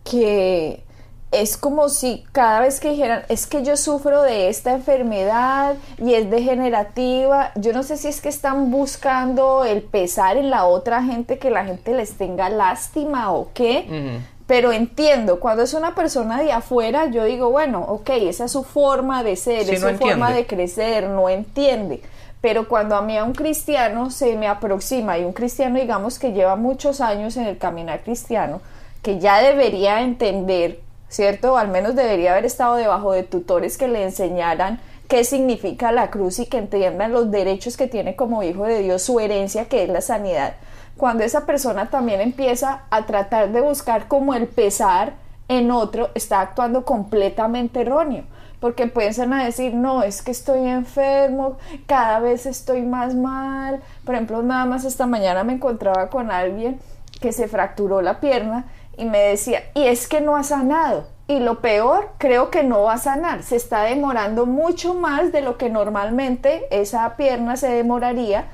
que 0.03 0.83
es 1.31 1.57
como 1.57 1.89
si 1.89 2.25
cada 2.33 2.61
vez 2.61 2.81
que 2.81 2.91
dijeran, 2.91 3.23
es 3.29 3.47
que 3.47 3.63
yo 3.63 3.77
sufro 3.77 4.23
de 4.23 4.49
esta 4.49 4.73
enfermedad 4.73 5.77
y 5.99 6.15
es 6.15 6.31
degenerativa, 6.31 7.53
yo 7.55 7.73
no 7.73 7.83
sé 7.83 7.97
si 7.97 8.09
es 8.09 8.21
que 8.21 8.31
están 8.31 8.71
buscando 8.71 9.65
el 9.65 9.83
pesar 9.83 10.37
en 10.39 10.51
la 10.51 10.65
otra 10.65 11.03
gente, 11.03 11.39
que 11.39 11.51
la 11.51 11.65
gente 11.65 11.95
les 11.95 12.17
tenga 12.17 12.49
lástima 12.49 13.33
o 13.33 13.51
qué, 13.53 14.21
pero 14.47 14.73
entiendo, 14.73 15.41
cuando 15.41 15.63
es 15.63 15.75
una 15.75 15.95
persona 15.95 16.43
de 16.43 16.53
afuera, 16.53 17.07
yo 17.07 17.25
digo, 17.25 17.51
bueno, 17.51 17.85
ok, 17.87 18.09
esa 18.23 18.47
es 18.47 18.53
su 18.53 18.65
forma 18.65 19.23
de 19.23 19.37
ser, 19.37 19.69
es 19.69 19.81
su 19.83 19.95
forma 19.97 20.33
de 20.33 20.47
crecer, 20.47 21.11
no 21.11 21.29
entiende. 21.29 22.01
Pero 22.41 22.69
cuando 22.69 22.97
a 22.97 23.03
mí 23.03 23.19
a 23.19 23.25
un 23.25 23.35
cristiano 23.35 24.11
se 24.11 24.37
me 24.37 24.47
aproxima 24.47 25.19
y 25.19 25.25
un 25.25 25.33
cristiano 25.33 25.79
digamos 25.79 26.19
que 26.19 26.33
lleva 26.33 26.57
muchos 26.57 27.01
años 27.01 27.37
en 27.37 27.45
el 27.45 27.59
caminar 27.59 28.01
cristiano, 28.03 28.63
que 29.03 29.19
ya 29.19 29.43
debería 29.43 30.01
entender 30.01 30.81
¿cierto? 31.09 31.57
al 31.57 31.69
menos 31.69 31.95
debería 31.95 32.33
haber 32.33 32.45
estado 32.45 32.77
debajo 32.77 33.13
de 33.13 33.23
tutores 33.23 33.79
que 33.79 33.89
le 33.89 34.03
enseñaran 34.03 34.81
qué 35.09 35.25
significa 35.25 35.91
la 35.91 36.11
cruz 36.11 36.39
y 36.39 36.47
que 36.47 36.59
entiendan 36.59 37.13
los 37.13 37.31
derechos 37.31 37.77
que 37.77 37.87
tiene 37.87 38.15
como 38.15 38.43
hijo 38.43 38.65
de 38.65 38.81
Dios, 38.81 39.03
su 39.03 39.19
herencia 39.19 39.65
que 39.65 39.83
es 39.83 39.89
la 39.89 40.03
sanidad. 40.03 40.55
Cuando 40.97 41.25
esa 41.25 41.47
persona 41.47 41.91
también 41.91 42.21
empieza 42.21 42.83
a 42.91 43.07
tratar 43.07 43.53
de 43.53 43.61
buscar 43.61 44.09
como 44.09 44.35
el 44.35 44.47
pesar 44.49 45.15
en 45.49 45.71
otro, 45.71 46.11
está 46.15 46.41
actuando 46.41 46.85
completamente 46.85 47.81
erróneo. 47.81 48.25
Porque 48.61 48.89
pueden 48.89 49.33
a 49.33 49.45
decir, 49.45 49.73
no, 49.73 50.03
es 50.03 50.21
que 50.21 50.33
estoy 50.33 50.67
enfermo, 50.67 51.57
cada 51.87 52.19
vez 52.19 52.45
estoy 52.45 52.83
más 52.83 53.15
mal. 53.15 53.81
Por 54.05 54.17
ejemplo, 54.17 54.43
nada 54.43 54.67
más 54.67 54.85
esta 54.85 55.07
mañana 55.07 55.45
me 55.45 55.53
encontraba 55.53 56.11
con 56.11 56.33
alguien 56.33 56.81
que 57.21 57.33
se 57.33 57.47
fracturó 57.47 58.03
la 58.03 58.19
pierna 58.21 58.67
y 58.99 59.05
me 59.05 59.21
decía, 59.21 59.63
y 59.75 59.87
es 59.87 60.09
que 60.09 60.21
no 60.21 60.37
ha 60.37 60.43
sanado. 60.43 61.07
Y 61.29 61.41
lo 61.41 61.61
peor, 61.61 62.11
creo 62.19 62.51
que 62.51 62.65
no 62.65 62.83
va 62.83 62.95
a 62.95 62.99
sanar. 62.99 63.43
Se 63.43 63.57
está 63.57 63.83
demorando 63.83 64.45
mucho 64.47 64.95
más 64.95 65.31
de 65.31 65.41
lo 65.41 65.57
que 65.57 65.71
normalmente 65.71 66.67
esa 66.71 67.17
pierna 67.17 67.57
se 67.57 67.69
demoraría 67.69 68.47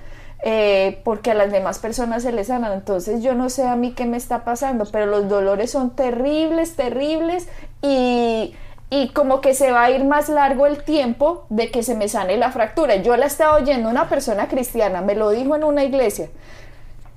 eh, 0.46 1.00
porque 1.04 1.30
a 1.30 1.34
las 1.34 1.50
demás 1.50 1.78
personas 1.78 2.24
se 2.24 2.32
les 2.32 2.48
sanan. 2.48 2.72
Entonces 2.72 3.22
yo 3.22 3.34
no 3.34 3.48
sé 3.48 3.66
a 3.66 3.76
mí 3.76 3.92
qué 3.92 4.04
me 4.04 4.18
está 4.18 4.44
pasando, 4.44 4.84
pero 4.92 5.06
los 5.06 5.28
dolores 5.28 5.70
son 5.70 5.96
terribles, 5.96 6.76
terribles 6.76 7.48
y, 7.80 8.54
y 8.90 9.08
como 9.10 9.40
que 9.40 9.54
se 9.54 9.70
va 9.70 9.84
a 9.84 9.90
ir 9.90 10.04
más 10.04 10.28
largo 10.28 10.66
el 10.66 10.82
tiempo 10.82 11.46
de 11.48 11.70
que 11.70 11.82
se 11.82 11.94
me 11.94 12.08
sane 12.08 12.36
la 12.36 12.52
fractura. 12.52 12.96
Yo 12.96 13.16
la 13.16 13.26
estaba 13.26 13.54
oyendo 13.54 13.88
una 13.88 14.10
persona 14.10 14.48
cristiana, 14.48 15.00
me 15.00 15.14
lo 15.14 15.30
dijo 15.30 15.56
en 15.56 15.64
una 15.64 15.84
iglesia. 15.84 16.28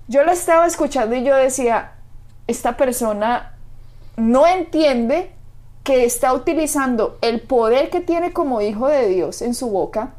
Yo 0.08 0.24
la 0.24 0.32
estaba 0.32 0.66
escuchando 0.66 1.16
y 1.16 1.24
yo 1.24 1.36
decía, 1.36 1.97
esta 2.48 2.78
persona 2.78 3.54
no 4.16 4.48
entiende 4.48 5.32
que 5.84 6.04
está 6.04 6.34
utilizando 6.34 7.18
el 7.22 7.40
poder 7.42 7.90
que 7.90 8.02
tiene 8.02 8.34
como 8.34 8.62
hijo 8.62 8.88
de 8.88 9.08
Dios 9.08 9.42
en 9.42 9.54
su 9.54 9.70
boca, 9.70 10.16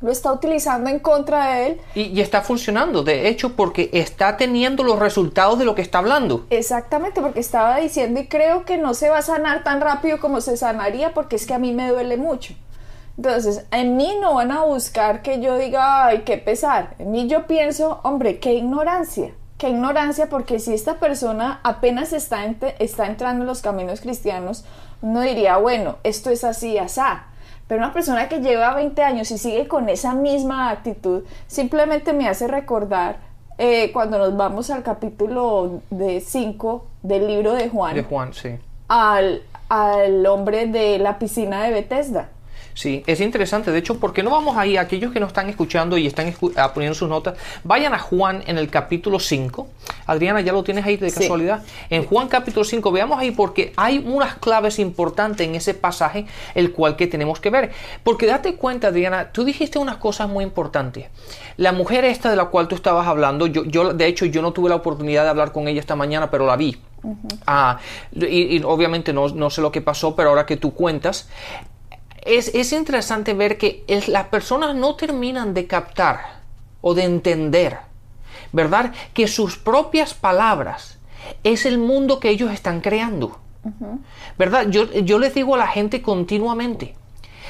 lo 0.00 0.10
está 0.10 0.32
utilizando 0.32 0.88
en 0.90 0.98
contra 0.98 1.54
de 1.54 1.66
él. 1.66 1.80
Y, 1.94 2.20
está 2.20 2.42
funcionando, 2.42 3.02
de 3.02 3.28
hecho, 3.28 3.56
porque 3.56 3.90
está 3.92 4.36
teniendo 4.36 4.82
los 4.82 4.98
resultados 4.98 5.58
de 5.58 5.64
lo 5.64 5.74
que 5.74 5.82
está 5.82 5.98
hablando. 5.98 6.46
Exactamente, 6.50 7.20
porque 7.20 7.40
estaba 7.40 7.78
diciendo 7.78 8.20
y 8.20 8.26
creo 8.26 8.64
que 8.64 8.76
no 8.76 8.94
se 8.94 9.08
va 9.08 9.18
a 9.18 9.22
sanar 9.22 9.64
tan 9.64 9.80
rápido 9.80 10.20
como 10.20 10.40
se 10.40 10.56
sanaría 10.56 11.14
porque 11.14 11.36
es 11.36 11.46
que 11.46 11.54
a 11.54 11.58
mí 11.58 11.72
me 11.72 11.88
duele 11.88 12.16
mucho. 12.16 12.54
Entonces, 13.16 13.64
en 13.70 13.96
mí 13.96 14.16
no 14.20 14.34
van 14.34 14.52
a 14.52 14.64
buscar 14.64 15.22
que 15.22 15.40
yo 15.40 15.56
diga, 15.56 16.06
ay, 16.06 16.22
qué 16.24 16.36
pesar. 16.36 16.94
En 16.98 17.12
mí 17.12 17.26
yo 17.28 17.46
pienso, 17.46 18.00
hombre, 18.02 18.38
qué 18.38 18.54
ignorancia 18.54 19.32
qué 19.64 19.70
ignorancia, 19.70 20.28
porque 20.28 20.58
si 20.58 20.74
esta 20.74 20.98
persona 20.98 21.60
apenas 21.62 22.12
está, 22.12 22.44
está 22.78 23.06
entrando 23.06 23.44
en 23.44 23.46
los 23.46 23.62
caminos 23.62 24.02
cristianos, 24.02 24.66
uno 25.00 25.22
diría, 25.22 25.56
bueno, 25.56 25.96
esto 26.04 26.28
es 26.28 26.44
así, 26.44 26.76
asá. 26.76 27.28
Pero 27.66 27.82
una 27.82 27.94
persona 27.94 28.28
que 28.28 28.40
lleva 28.40 28.74
20 28.74 29.02
años 29.02 29.30
y 29.30 29.38
sigue 29.38 29.66
con 29.66 29.88
esa 29.88 30.12
misma 30.12 30.68
actitud, 30.68 31.22
simplemente 31.46 32.12
me 32.12 32.28
hace 32.28 32.46
recordar 32.46 33.16
eh, 33.56 33.90
cuando 33.92 34.18
nos 34.18 34.36
vamos 34.36 34.68
al 34.68 34.82
capítulo 34.82 35.80
de 35.88 36.20
5 36.20 36.84
del 37.02 37.26
libro 37.26 37.54
de 37.54 37.70
Juan. 37.70 37.94
De 37.94 38.02
Juan, 38.02 38.34
sí. 38.34 38.58
Al, 38.88 39.44
al 39.70 40.26
hombre 40.26 40.66
de 40.66 40.98
la 40.98 41.18
piscina 41.18 41.62
de 41.62 41.70
Bethesda. 41.70 42.28
Sí, 42.74 43.04
es 43.06 43.20
interesante. 43.20 43.70
De 43.70 43.78
hecho, 43.78 44.00
¿por 44.00 44.12
qué 44.12 44.24
no 44.24 44.30
vamos 44.30 44.56
ahí? 44.56 44.76
Aquellos 44.76 45.12
que 45.12 45.20
nos 45.20 45.28
están 45.28 45.48
escuchando 45.48 45.96
y 45.96 46.08
están 46.08 46.34
ah, 46.56 46.74
poniendo 46.74 46.94
sus 46.94 47.08
notas, 47.08 47.38
vayan 47.62 47.94
a 47.94 48.00
Juan 48.00 48.42
en 48.46 48.58
el 48.58 48.68
capítulo 48.68 49.20
5. 49.20 49.68
Adriana, 50.06 50.40
¿ya 50.40 50.52
lo 50.52 50.64
tienes 50.64 50.84
ahí 50.84 50.96
de 50.96 51.12
casualidad? 51.12 51.62
En 51.88 52.04
Juan 52.04 52.26
capítulo 52.26 52.64
5, 52.64 52.90
veamos 52.90 53.20
ahí 53.20 53.30
porque 53.30 53.72
hay 53.76 53.98
unas 53.98 54.34
claves 54.34 54.80
importantes 54.80 55.46
en 55.46 55.54
ese 55.54 55.74
pasaje, 55.74 56.26
el 56.56 56.72
cual 56.72 56.96
que 56.96 57.06
tenemos 57.06 57.38
que 57.38 57.50
ver. 57.50 57.70
Porque 58.02 58.26
date 58.26 58.56
cuenta, 58.56 58.88
Adriana, 58.88 59.30
tú 59.30 59.44
dijiste 59.44 59.78
unas 59.78 59.98
cosas 59.98 60.28
muy 60.28 60.42
importantes. 60.42 61.06
La 61.56 61.70
mujer 61.70 62.04
esta 62.04 62.28
de 62.28 62.36
la 62.36 62.46
cual 62.46 62.66
tú 62.66 62.74
estabas 62.74 63.06
hablando, 63.06 63.46
yo, 63.46 63.64
yo 63.64 63.94
de 63.94 64.06
hecho, 64.06 64.26
yo 64.26 64.42
no 64.42 64.52
tuve 64.52 64.68
la 64.68 64.76
oportunidad 64.76 65.22
de 65.22 65.30
hablar 65.30 65.52
con 65.52 65.68
ella 65.68 65.78
esta 65.78 65.94
mañana, 65.94 66.28
pero 66.28 66.44
la 66.44 66.56
vi. 66.56 66.76
Ah, 67.46 67.78
y, 68.12 68.62
obviamente 68.62 69.12
no, 69.12 69.28
no, 69.28 69.50
sé 69.50 69.60
lo 69.60 69.70
que 69.70 69.82
pasó, 69.82 70.16
pero 70.16 70.30
ahora 70.30 70.46
que 70.46 70.56
tú 70.56 70.72
cuentas, 70.72 71.28
es, 72.24 72.72
interesante 72.72 73.34
ver 73.34 73.58
que 73.58 73.84
las 74.08 74.28
personas 74.28 74.74
no 74.74 74.94
terminan 74.96 75.54
de 75.54 75.66
captar 75.66 76.40
o 76.80 76.94
de 76.94 77.04
entender, 77.04 77.78
¿verdad? 78.52 78.92
Que 79.12 79.28
sus 79.28 79.58
propias 79.58 80.14
palabras 80.14 80.98
es 81.42 81.66
el 81.66 81.78
mundo 81.78 82.20
que 82.20 82.30
ellos 82.30 82.50
están 82.52 82.80
creando. 82.80 83.38
¿Verdad? 84.36 84.68
Yo, 84.68 84.92
yo 84.92 85.18
les 85.18 85.34
digo 85.34 85.54
a 85.54 85.58
la 85.58 85.66
gente 85.66 86.02
continuamente, 86.02 86.94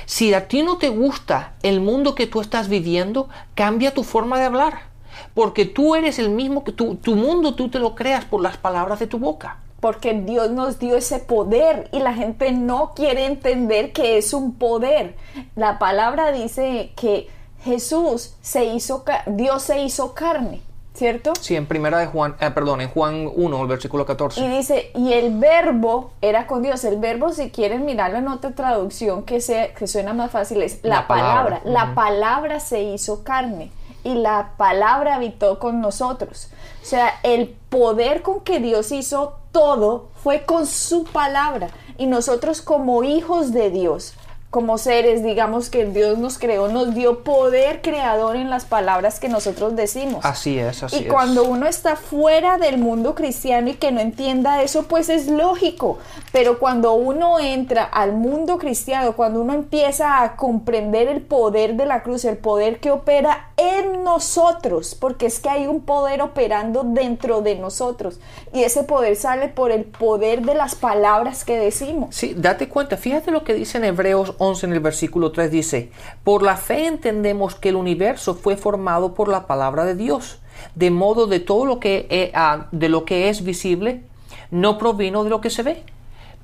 si 0.07 0.33
a 0.33 0.47
ti 0.47 0.63
no 0.63 0.77
te 0.79 0.89
gusta 0.89 1.55
el 1.63 1.81
mundo 1.81 2.15
que 2.15 2.27
tú 2.27 2.41
estás 2.41 2.69
viviendo, 2.69 3.29
cambia 3.55 3.95
tu 3.95 4.05
forma 4.05 4.39
de 4.39 4.45
hablar. 4.45 4.95
Porque 5.35 5.65
tú 5.65 5.97
eres 5.97 6.19
el 6.19 6.31
mismo 6.31 6.63
que 6.63 6.73
tu, 6.73 6.97
tu 6.97 7.17
mundo, 7.17 7.55
tú 7.55 7.69
te 7.69 7.79
lo 7.81 7.95
creas 7.95 8.25
por 8.25 8.41
las 8.41 8.57
palabras 8.57 9.01
de 9.01 9.07
tu 9.07 9.19
boca 9.19 9.59
porque 9.85 10.15
Dios 10.15 10.51
nos 10.51 10.79
dio 10.79 10.97
ese 10.97 11.19
poder 11.19 11.91
y 11.93 11.99
la 11.99 12.15
gente 12.15 12.53
no 12.53 12.93
quiere 12.97 13.27
entender 13.27 13.93
que 13.93 14.17
es 14.17 14.33
un 14.33 14.55
poder. 14.55 15.15
La 15.57 15.79
palabra 15.79 16.33
dice 16.33 16.93
que 16.97 17.29
Jesús 17.63 18.35
se 18.41 18.65
hizo, 18.65 19.05
Dios 19.27 19.63
se 19.63 19.81
hizo 19.83 20.15
carne. 20.15 20.63
¿Cierto? 20.95 21.35
Sí, 21.39 21.55
en 21.55 21.67
primera 21.67 21.99
de 21.99 22.07
Juan, 22.07 22.35
eh, 22.41 22.51
perdón, 22.51 22.81
en 22.81 22.89
Juan 22.89 23.31
1, 23.35 23.61
el 23.61 23.67
versículo 23.67 24.07
14. 24.07 24.41
Y 24.41 24.49
dice, 24.49 24.91
y 24.95 25.13
el 25.13 25.39
verbo 25.39 26.13
era 26.23 26.47
con 26.47 26.63
Dios. 26.63 26.83
El 26.85 26.97
verbo, 26.97 27.31
si 27.33 27.51
quieren 27.51 27.85
mirarlo 27.85 28.17
en 28.17 28.29
otra 28.29 28.53
traducción 28.53 29.25
que, 29.25 29.43
sea, 29.43 29.75
que 29.75 29.87
suena 29.87 30.15
más 30.15 30.31
fácil, 30.31 30.63
es 30.63 30.79
la, 30.83 31.07
palabra. 31.07 31.61
La 31.65 31.95
palabra 31.95 32.59
se 32.59 32.85
hizo 32.85 33.23
carne 33.23 33.71
y 34.05 34.15
la 34.15 34.53
palabra 34.57 35.17
habitó 35.17 35.59
con 35.59 35.81
nosotros. 35.81 36.49
O 36.83 36.87
sea, 36.87 37.19
el 37.23 37.49
poder 37.49 38.23
con 38.23 38.43
que 38.43 38.61
Dios 38.61 38.93
hizo 38.93 39.39
todo 39.51 40.11
fue 40.23 40.45
con 40.45 40.67
su 40.67 41.05
palabra. 41.05 41.71
Y 41.97 42.07
nosotros 42.07 42.61
como 42.61 43.03
hijos 43.03 43.53
de 43.53 43.71
Dios 43.71 44.15
como 44.55 44.79
seres, 44.79 45.25
digamos 45.25 45.69
que 45.69 45.85
Dios 45.85 46.17
nos 46.17 46.39
creó, 46.39 46.69
nos 46.69 46.95
dio 46.95 47.25
poder 47.25 47.83
creador 47.83 48.37
en 48.37 48.51
las 48.51 48.65
palabras 48.65 49.19
que 49.19 49.29
nosotros 49.29 49.75
decimos. 49.75 50.25
Así 50.25 50.61
es, 50.61 50.81
así 50.85 50.95
es. 50.95 51.03
Y 51.03 51.05
cuando 51.07 51.43
uno 51.43 51.67
está 51.67 51.97
fuera 51.97 52.57
del 52.57 52.79
mundo 52.79 53.17
cristiano 53.17 53.71
y 53.71 53.75
que 53.75 53.91
no 53.91 53.99
entienda 53.99 54.63
eso, 54.63 54.85
pues 54.85 55.09
es 55.09 55.27
lógico. 55.27 55.99
Pero 56.31 56.61
cuando 56.61 56.93
uno 56.93 57.41
entra 57.41 57.83
al 57.83 58.13
mundo 58.13 58.59
cristiano, 58.59 59.17
cuando 59.17 59.41
uno 59.41 59.55
empieza 59.55 60.23
a 60.23 60.37
comprender 60.37 61.09
el 61.09 61.21
poder 61.21 61.75
de 61.75 61.87
la 61.87 62.05
cruz, 62.05 62.25
el 62.25 62.37
poder 62.37 62.79
que 62.79 62.93
opera 62.93 63.51
en 63.57 64.03
nosotros, 64.03 64.95
porque 64.95 65.27
es 65.27 65.39
que 65.39 65.49
hay 65.49 65.67
un 65.67 65.81
poder 65.83 66.23
operando 66.23 66.83
dentro 66.85 67.41
de 67.41 67.57
nosotros. 67.57 68.19
Y 68.53 68.63
ese 68.63 68.83
poder 68.83 69.17
sale 69.17 69.49
por 69.49 69.71
el 69.71 69.85
poder 69.85 70.43
de 70.43 70.55
las 70.55 70.75
palabras 70.75 71.45
que 71.45 71.59
decimos. 71.59 72.15
Sí, 72.15 72.35
date 72.37 72.69
cuenta, 72.69 72.97
fíjate 72.97 73.31
lo 73.31 73.45
que 73.45 73.55
dice 73.55 73.79
en 73.79 73.85
Hebreos 73.85 74.35
en 74.63 74.73
el 74.73 74.81
versículo 74.81 75.33
3 75.33 75.51
dice, 75.51 75.91
por 76.23 76.43
la 76.43 76.57
fe 76.57 76.87
entendemos 76.87 77.55
que 77.55 77.71
el 77.71 77.77
universo 77.77 78.35
fue 78.35 78.57
formado 78.57 79.15
por 79.15 79.29
la 79.29 79.47
palabra 79.47 79.85
de 79.85 79.95
Dios, 79.95 80.41
de 80.75 80.91
modo 80.91 81.27
de 81.27 81.41
todo 81.41 81.67
lo 81.67 81.81
que, 81.81 82.31
ah, 82.35 82.67
de 82.73 82.89
lo 82.89 83.05
que 83.05 83.29
es 83.29 83.45
visible 83.45 84.03
no 84.51 84.79
provino 84.79 85.25
de 85.25 85.31
lo 85.31 85.41
que 85.41 85.51
se 85.51 85.63
ve. 85.63 85.83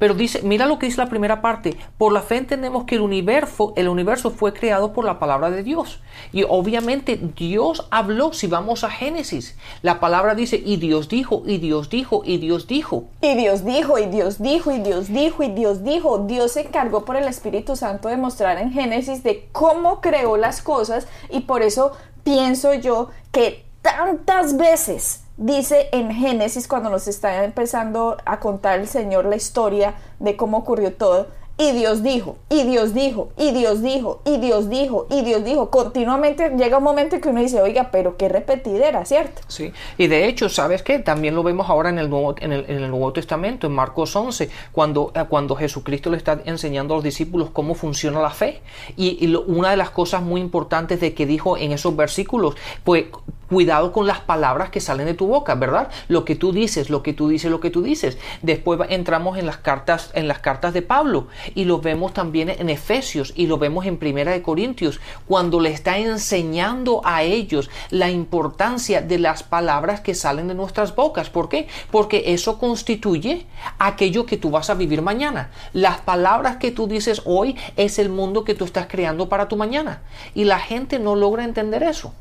Pero 0.01 0.15
dice, 0.15 0.41
mira 0.43 0.65
lo 0.65 0.79
que 0.79 0.87
dice 0.87 0.97
la 0.97 1.11
primera 1.11 1.43
parte. 1.43 1.77
Por 1.99 2.13
la 2.13 2.23
fe 2.23 2.39
entendemos 2.39 2.85
que 2.85 2.95
el 2.95 3.03
universo, 3.03 3.75
el 3.77 3.87
universo 3.87 4.31
fue 4.31 4.55
creado 4.55 4.95
por 4.95 5.05
la 5.05 5.19
palabra 5.19 5.51
de 5.51 5.63
Dios. 5.63 6.01
Y 6.33 6.45
obviamente 6.49 7.21
Dios 7.37 7.87
habló, 7.91 8.33
si 8.33 8.47
vamos 8.47 8.83
a 8.83 8.91
Génesis, 8.91 9.59
la 9.83 10.01
palabra 10.01 10.35
dice, 10.35 10.61
y 10.65 10.79
Dios 10.79 11.11
dijo, 11.11 11.43
y 11.45 11.59
Dios 11.59 11.91
dijo, 11.91 12.23
y 12.25 12.39
Dios 12.39 12.67
dijo. 12.67 13.05
Y 13.21 13.35
Dios 13.35 13.63
dijo, 13.67 13.99
y 13.99 14.07
Dios 14.07 14.41
dijo, 14.41 14.73
y 14.73 14.79
Dios 14.79 15.13
dijo, 15.13 15.43
y 15.43 15.49
Dios 15.51 15.85
dijo. 15.85 16.19
Dios 16.27 16.53
se 16.53 16.63
encargó 16.63 17.05
por 17.05 17.17
el 17.17 17.29
Espíritu 17.29 17.77
Santo 17.77 18.09
de 18.09 18.17
mostrar 18.17 18.57
en 18.57 18.73
Génesis 18.73 19.23
de 19.23 19.51
cómo 19.53 20.01
creó 20.01 20.39
las 20.39 20.63
cosas 20.63 21.07
y 21.29 21.41
por 21.41 21.61
eso 21.61 21.93
pienso 22.25 22.73
yo 22.73 23.11
que 23.33 23.67
tantas 23.83 24.57
veces 24.57 25.25
dice 25.41 25.89
en 25.93 26.13
Génesis 26.13 26.69
cuando 26.69 26.91
nos 26.91 27.09
está 27.09 27.45
empezando 27.45 28.19
a 28.27 28.39
contar 28.41 28.79
el 28.79 28.87
Señor 28.87 29.25
la 29.25 29.37
historia 29.37 29.95
de 30.19 30.37
cómo 30.37 30.59
ocurrió 30.59 30.93
todo. 30.93 31.27
Y 31.57 31.73
Dios 31.73 32.03
dijo, 32.03 32.39
y 32.49 32.63
Dios 32.63 32.95
dijo, 32.95 33.29
y 33.37 33.51
Dios 33.51 33.83
dijo, 33.83 34.23
y 34.25 34.39
Dios 34.39 34.71
dijo, 34.71 35.07
y 35.11 35.21
Dios 35.21 35.45
dijo. 35.45 35.69
Continuamente 35.69 36.49
llega 36.57 36.79
un 36.79 36.85
momento 36.85 37.17
en 37.17 37.21
que 37.21 37.29
uno 37.29 37.43
dice, 37.43 37.61
oiga, 37.61 37.91
pero 37.93 38.17
qué 38.17 38.31
repetidera, 38.31 39.05
¿cierto? 39.05 39.43
Sí, 39.47 39.71
y 39.99 40.07
de 40.07 40.27
hecho, 40.27 40.49
¿sabes 40.49 40.83
qué? 40.83 41.01
También 41.01 41.35
lo 41.35 41.43
vemos 41.43 41.69
ahora 41.69 41.91
en 41.91 41.99
el 41.99 42.09
Nuevo, 42.09 42.35
en 42.39 42.53
el, 42.53 42.65
en 42.67 42.83
el 42.83 42.89
Nuevo 42.91 43.13
Testamento, 43.13 43.67
en 43.67 43.75
Marcos 43.75 44.17
11, 44.17 44.49
cuando, 44.73 45.13
eh, 45.15 45.25
cuando 45.29 45.55
Jesucristo 45.55 46.09
le 46.09 46.17
está 46.17 46.41
enseñando 46.47 46.95
a 46.95 46.97
los 46.97 47.05
discípulos 47.05 47.51
cómo 47.53 47.75
funciona 47.75 48.23
la 48.23 48.31
fe. 48.31 48.63
Y, 48.97 49.19
y 49.23 49.27
lo- 49.27 49.43
una 49.43 49.71
de 49.71 49.77
las 49.77 49.91
cosas 49.91 50.23
muy 50.23 50.41
importantes 50.41 50.99
de 51.01 51.13
que 51.13 51.27
dijo 51.27 51.59
en 51.59 51.73
esos 51.73 51.95
versículos, 51.95 52.55
pues 52.85 53.05
cuidado 53.51 53.93
con 53.93 54.07
las 54.07 54.21
palabras 54.21 54.71
que 54.71 54.81
salen 54.81 55.07
de 55.07 55.15
tu 55.15 55.27
boca, 55.27 55.57
¿verdad? 55.57 55.89
Lo 56.07 56.25
que 56.25 56.37
tú 56.37 56.53
dices, 56.53 56.89
lo 56.89 57.03
que 57.03 57.13
tú 57.13 57.29
dices, 57.29 57.51
lo 57.51 57.59
que 57.59 57.71
tú 57.71 57.83
dices. 57.83 58.17
Después 58.43 58.81
entramos 58.89 59.37
en 59.37 59.47
las 59.47 59.59
cartas, 59.59 60.13
en 60.15 60.29
las 60.29 60.39
cartas 60.39 60.73
de 60.73 60.83
Pablo 60.83 61.27
y 61.57 61.65
lo 61.65 61.81
vemos 61.81 62.15
también 62.15 62.49
en 62.49 62.71
Efesios 62.71 63.33
y 63.35 63.49
lo 63.49 63.59
vemos 63.59 63.87
en 63.87 63.99
Primera 63.99 64.31
de 64.31 64.41
Corintios 64.41 65.01
cuando 65.27 65.59
le 65.59 65.73
está 65.73 65.99
enseñando 65.99 67.01
a 67.05 67.25
ellos 67.25 67.71
la 67.91 68.09
importancia 68.09 69.03
de 69.03 69.19
las 69.19 69.43
palabras 69.43 70.01
que 70.01 70.15
salen 70.15 70.47
de 70.47 70.55
nuestras 70.55 70.95
bocas. 70.95 71.29
¿Por 71.29 71.49
qué? 71.49 71.67
Porque 71.91 72.33
eso 72.33 72.57
constituye 72.57 73.47
aquello 73.79 74.27
que 74.27 74.37
tú 74.37 74.51
vas 74.51 74.71
a 74.71 74.75
vivir 74.75 75.03
mañana. 75.03 75.51
Las 75.73 76.01
palabras 76.01 76.59
que 76.59 76.71
tú 76.71 76.87
dices 76.87 77.23
hoy 77.25 77.57
es 77.77 77.99
el 77.99 78.11
mundo 78.11 78.45
que 78.45 78.55
tú 78.55 78.65
estás 78.65 78.87
creando 78.87 79.29
para 79.29 79.49
tu 79.49 79.57
mañana 79.57 80.03
y 80.35 80.45
la 80.45 80.61
gente 80.61 81.01
no 81.01 81.17
logra 81.17 81.43
entender 81.43 81.83
eso. 81.83 82.15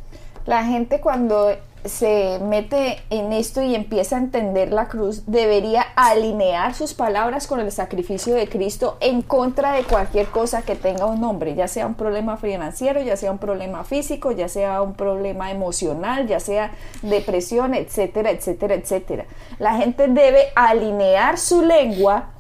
La 0.45 0.63
gente 0.65 0.99
cuando 1.01 1.51
se 1.85 2.39
mete 2.41 3.01
en 3.09 3.31
esto 3.31 3.61
y 3.61 3.73
empieza 3.73 4.17
a 4.17 4.19
entender 4.19 4.71
la 4.73 4.87
cruz, 4.87 5.23
debería 5.27 5.81
alinear 5.95 6.73
sus 6.73 6.93
palabras 6.93 7.47
con 7.47 7.59
el 7.61 7.71
sacrificio 7.71 8.35
de 8.35 8.49
Cristo 8.49 8.97
en 8.99 9.21
contra 9.21 9.71
de 9.71 9.83
cualquier 9.83 10.27
cosa 10.27 10.61
que 10.63 10.75
tenga 10.75 11.05
un 11.05 11.21
nombre, 11.21 11.55
ya 11.55 11.67
sea 11.67 11.87
un 11.87 11.95
problema 11.95 12.35
financiero, 12.37 13.01
ya 13.01 13.15
sea 13.15 13.31
un 13.31 13.37
problema 13.37 13.83
físico, 13.85 14.31
ya 14.31 14.49
sea 14.49 14.81
un 14.81 14.93
problema 14.93 15.51
emocional, 15.51 16.27
ya 16.27 16.39
sea 16.39 16.71
depresión, 17.01 17.73
etcétera, 17.73 18.31
etcétera, 18.31 18.75
etcétera. 18.75 19.25
La 19.57 19.75
gente 19.77 20.07
debe 20.07 20.49
alinear 20.55 21.37
su 21.37 21.61
lengua 21.61 22.31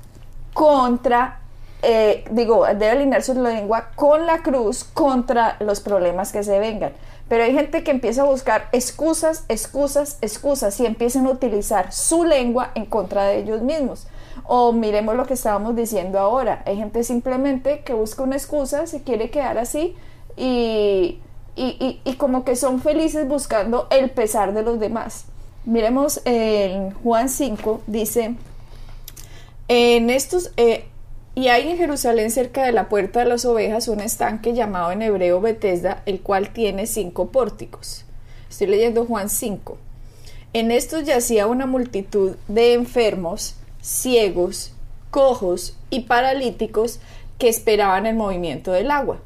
contra 0.53 1.39
eh, 1.81 2.25
digo, 2.31 2.65
debe 2.65 2.89
alinear 2.89 3.23
su 3.23 3.41
lengua 3.41 3.91
con 3.95 4.25
la 4.25 4.39
cruz 4.39 4.83
contra 4.83 5.55
los 5.61 5.79
problemas 5.79 6.33
que 6.33 6.43
se 6.43 6.59
vengan. 6.59 6.91
Pero 7.29 7.43
hay 7.43 7.53
gente 7.53 7.83
que 7.83 7.91
empieza 7.91 8.23
a 8.23 8.25
buscar 8.25 8.67
excusas, 8.71 9.45
excusas, 9.47 10.17
excusas 10.21 10.79
y 10.79 10.85
empiezan 10.85 11.27
a 11.27 11.31
utilizar 11.31 11.93
su 11.93 12.25
lengua 12.25 12.71
en 12.75 12.85
contra 12.85 13.23
de 13.25 13.39
ellos 13.39 13.61
mismos. 13.61 14.07
O 14.45 14.71
miremos 14.73 15.15
lo 15.15 15.25
que 15.25 15.35
estábamos 15.35 15.75
diciendo 15.75 16.17
ahora. 16.19 16.63
Hay 16.65 16.75
gente 16.77 17.03
simplemente 17.03 17.81
que 17.81 17.93
busca 17.93 18.23
una 18.23 18.35
excusa, 18.35 18.87
se 18.87 19.03
quiere 19.03 19.29
quedar 19.29 19.59
así 19.59 19.95
y, 20.35 21.19
y, 21.55 21.99
y- 22.03 22.13
como 22.15 22.43
que 22.43 22.55
son 22.55 22.81
felices 22.81 23.27
buscando 23.27 23.87
el 23.91 24.09
pesar 24.09 24.53
de 24.53 24.63
los 24.63 24.79
demás. 24.79 25.25
Miremos 25.65 26.21
en 26.25 26.91
Juan 27.03 27.29
5, 27.29 27.81
dice, 27.85 28.35
en 29.67 30.09
estos, 30.09 30.51
eh, 30.57 30.87
y 31.39 31.47
hay 31.47 31.69
en 31.69 31.77
Jerusalén 31.77 32.31
cerca 32.31 32.65
de 32.65 32.73
la 32.73 32.89
puerta 32.89 33.21
de 33.21 33.25
las 33.25 33.45
ovejas 33.45 33.87
un 33.87 34.01
estanque 34.01 34.53
llamado 34.53 34.91
en 34.91 35.01
hebreo 35.01 35.39
Betesda, 35.39 36.03
el 36.05 36.19
cual 36.19 36.49
tiene 36.49 36.85
cinco 36.85 37.31
pórticos. 37.31 38.03
Estoy 38.49 38.67
leyendo 38.67 39.05
Juan 39.05 39.29
5. 39.29 39.77
En 40.51 40.69
estos 40.69 41.05
yacía 41.05 41.47
una 41.47 41.65
multitud 41.65 42.35
de 42.49 42.73
enfermos, 42.73 43.55
ciegos, 43.81 44.73
cojos 45.11 45.77
y 45.89 46.01
paralíticos 46.01 46.99
que 47.37 47.47
esperaban 47.47 48.05
el 48.05 48.17
movimiento 48.17 48.73
del 48.73 48.91
agua. 48.91 49.21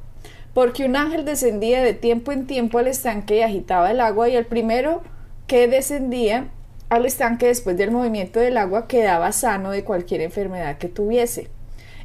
Porque 0.54 0.86
un 0.86 0.96
ángel 0.96 1.26
descendía 1.26 1.82
de 1.82 1.96
tiempo 1.96 2.32
en 2.32 2.46
tiempo 2.46 2.78
al 2.78 2.90
estanque 2.90 3.38
y 3.38 3.42
agitaba 3.42 3.90
el 3.90 4.00
agua 4.00 4.30
y 4.30 4.36
el 4.36 4.46
primero 4.46 5.02
que 5.48 5.68
descendía 5.68 6.52
al 6.90 7.08
estanque 7.08 7.48
después 7.48 7.76
del 7.76 7.90
movimiento 7.90 8.40
del 8.40 8.58
agua 8.58 8.88
quedaba 8.88 9.32
sano 9.32 9.72
de 9.72 9.84
cualquier 9.84 10.22
enfermedad 10.22 10.78
que 10.78 10.90
tuviese. 10.90 11.50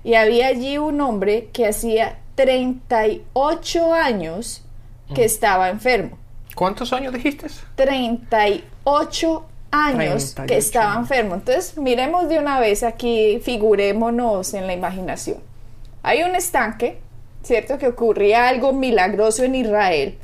Y 0.04 0.14
había 0.14 0.46
allí 0.48 0.78
un 0.78 1.00
hombre 1.00 1.48
que 1.52 1.66
hacía 1.66 2.18
38 2.36 3.92
años 3.94 4.62
que 5.14 5.24
estaba 5.24 5.68
enfermo. 5.70 6.18
¿Cuántos 6.54 6.92
años 6.92 7.12
dijiste? 7.14 7.46
38 7.76 9.46
años 9.70 10.34
38 10.34 10.46
que 10.46 10.56
estaba 10.56 10.94
enfermo. 11.00 11.34
Entonces, 11.34 11.76
miremos 11.78 12.28
de 12.28 12.38
una 12.38 12.58
vez 12.60 12.82
aquí, 12.82 13.40
figurémonos 13.42 14.54
en 14.54 14.66
la 14.66 14.72
imaginación. 14.72 15.38
Hay 16.02 16.22
un 16.22 16.34
estanque, 16.34 16.98
¿cierto? 17.42 17.78
Que 17.78 17.88
ocurría 17.88 18.48
algo 18.48 18.72
milagroso 18.72 19.44
en 19.44 19.54
Israel, 19.54 20.18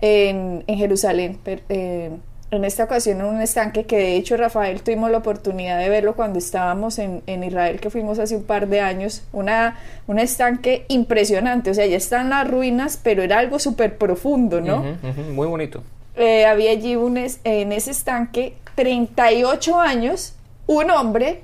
en, 0.00 0.64
en 0.66 0.78
Jerusalén. 0.78 1.38
per- 1.42 1.62
eh, 1.68 2.10
en 2.52 2.64
esta 2.64 2.84
ocasión 2.84 3.18
en 3.20 3.26
un 3.26 3.40
estanque 3.40 3.84
que 3.84 3.96
de 3.96 4.16
hecho 4.16 4.36
Rafael 4.36 4.82
tuvimos 4.82 5.10
la 5.10 5.18
oportunidad 5.18 5.78
de 5.78 5.88
verlo 5.88 6.14
cuando 6.14 6.38
estábamos 6.38 6.98
en, 6.98 7.22
en 7.26 7.42
Israel 7.44 7.80
que 7.80 7.88
fuimos 7.90 8.18
hace 8.18 8.36
un 8.36 8.44
par 8.44 8.68
de 8.68 8.80
años, 8.80 9.22
una, 9.32 9.78
un 10.06 10.18
estanque 10.18 10.84
impresionante, 10.88 11.70
o 11.70 11.74
sea, 11.74 11.86
ya 11.86 11.96
están 11.96 12.28
las 12.28 12.48
ruinas, 12.48 13.00
pero 13.02 13.22
era 13.22 13.38
algo 13.38 13.58
súper 13.58 13.96
profundo, 13.96 14.60
¿no? 14.60 14.84
Muy 15.32 15.46
bonito. 15.46 15.82
eh, 16.14 16.44
había 16.44 16.70
allí 16.72 16.94
un 16.94 17.16
es- 17.16 17.40
en 17.44 17.72
ese 17.72 17.90
estanque 17.90 18.54
38 18.74 19.80
años 19.80 20.34
un 20.66 20.90
hombre 20.90 21.40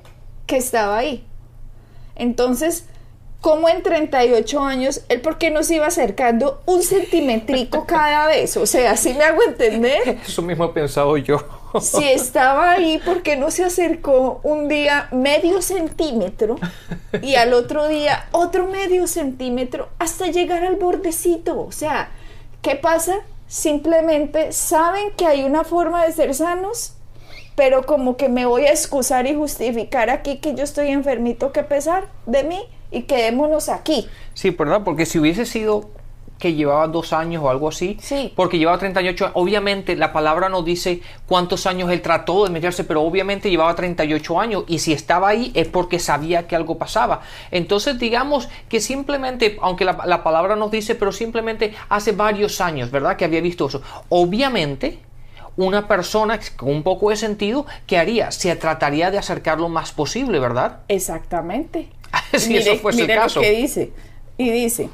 que 0.46 0.58
estaba 0.58 0.98
ahí. 0.98 1.24
Entonces, 2.16 2.84
¿cómo 3.40 3.68
en 3.68 3.82
38 3.82 4.60
años 4.60 5.02
él 5.08 5.20
por 5.20 5.38
qué 5.38 5.50
nos 5.50 5.70
iba 5.70 5.86
acercando 5.86 6.60
un 6.66 6.82
centimetrico 6.82 7.86
cada 7.86 8.26
vez? 8.26 8.56
O 8.56 8.66
sea, 8.66 8.96
¿sí 8.96 9.14
me 9.14 9.24
hago 9.24 9.42
entender? 9.46 10.18
Eso 10.26 10.42
mismo 10.42 10.64
he 10.64 10.68
pensado 10.68 11.16
yo. 11.16 11.38
Si 11.80 12.04
estaba 12.04 12.72
ahí, 12.72 12.98
¿por 12.98 13.22
qué 13.22 13.36
no 13.36 13.50
se 13.50 13.64
acercó 13.64 14.40
un 14.42 14.68
día 14.68 15.08
medio 15.12 15.60
centímetro 15.60 16.56
y 17.20 17.34
al 17.34 17.52
otro 17.52 17.88
día 17.88 18.26
otro 18.32 18.68
medio 18.68 19.06
centímetro 19.06 19.90
hasta 19.98 20.28
llegar 20.28 20.64
al 20.64 20.76
bordecito? 20.76 21.60
O 21.60 21.70
sea, 21.70 22.10
¿qué 22.62 22.74
pasa? 22.74 23.16
Simplemente 23.48 24.52
saben 24.52 25.12
que 25.12 25.26
hay 25.26 25.44
una 25.44 25.62
forma 25.62 26.04
de 26.06 26.12
ser 26.12 26.34
sanos, 26.34 26.94
pero 27.54 27.84
como 27.84 28.16
que 28.16 28.30
me 28.30 28.46
voy 28.46 28.64
a 28.64 28.70
excusar 28.70 29.26
y 29.26 29.34
justificar 29.34 30.08
aquí 30.08 30.38
que 30.38 30.54
yo 30.54 30.64
estoy 30.64 30.88
enfermito, 30.88 31.52
que 31.52 31.62
pesar 31.64 32.08
de 32.24 32.44
mí 32.44 32.66
y 32.90 33.02
quedémonos 33.02 33.68
aquí. 33.68 34.08
Sí, 34.34 34.50
¿verdad? 34.50 34.82
Porque 34.84 35.06
si 35.06 35.18
hubiese 35.18 35.44
sido 35.46 35.90
que 36.38 36.54
llevaba 36.54 36.86
dos 36.86 37.12
años 37.12 37.42
o 37.42 37.50
algo 37.50 37.68
así, 37.68 37.96
Sí. 38.00 38.32
porque 38.36 38.58
llevaba 38.58 38.78
38, 38.78 39.32
obviamente 39.34 39.96
la 39.96 40.12
palabra 40.12 40.48
no 40.48 40.62
dice 40.62 41.00
cuántos 41.26 41.66
años 41.66 41.90
él 41.90 42.00
trató 42.00 42.44
de 42.44 42.50
meterse, 42.50 42.84
pero 42.84 43.02
obviamente 43.02 43.50
llevaba 43.50 43.74
38 43.74 44.40
años 44.40 44.62
y 44.68 44.78
si 44.78 44.92
estaba 44.92 45.26
ahí 45.30 45.50
es 45.56 45.66
porque 45.66 45.98
sabía 45.98 46.46
que 46.46 46.54
algo 46.54 46.78
pasaba. 46.78 47.22
Entonces 47.50 47.98
digamos 47.98 48.48
que 48.68 48.80
simplemente, 48.80 49.58
aunque 49.60 49.84
la, 49.84 49.98
la 50.06 50.22
palabra 50.22 50.54
nos 50.54 50.70
dice, 50.70 50.94
pero 50.94 51.10
simplemente 51.10 51.74
hace 51.88 52.12
varios 52.12 52.60
años, 52.60 52.92
¿verdad? 52.92 53.16
Que 53.16 53.24
había 53.24 53.40
visto 53.40 53.66
eso. 53.66 53.82
Obviamente 54.08 55.00
una 55.56 55.88
persona 55.88 56.38
con 56.56 56.68
un 56.70 56.84
poco 56.84 57.10
de 57.10 57.16
sentido, 57.16 57.66
¿qué 57.88 57.98
haría? 57.98 58.30
Se 58.30 58.54
trataría 58.54 59.10
de 59.10 59.18
acercar 59.18 59.58
lo 59.58 59.68
más 59.68 59.90
posible, 59.90 60.38
¿verdad? 60.38 60.82
Exactamente. 60.86 61.88
Si 62.38 62.56
eso 62.56 62.76
fuese 62.76 63.00
el 63.00 63.06
mire 63.06 63.18
caso. 63.18 63.40
lo 63.40 63.46
que 63.46 63.52
dice. 63.52 63.90
Y 64.36 64.50
dice, 64.50 64.88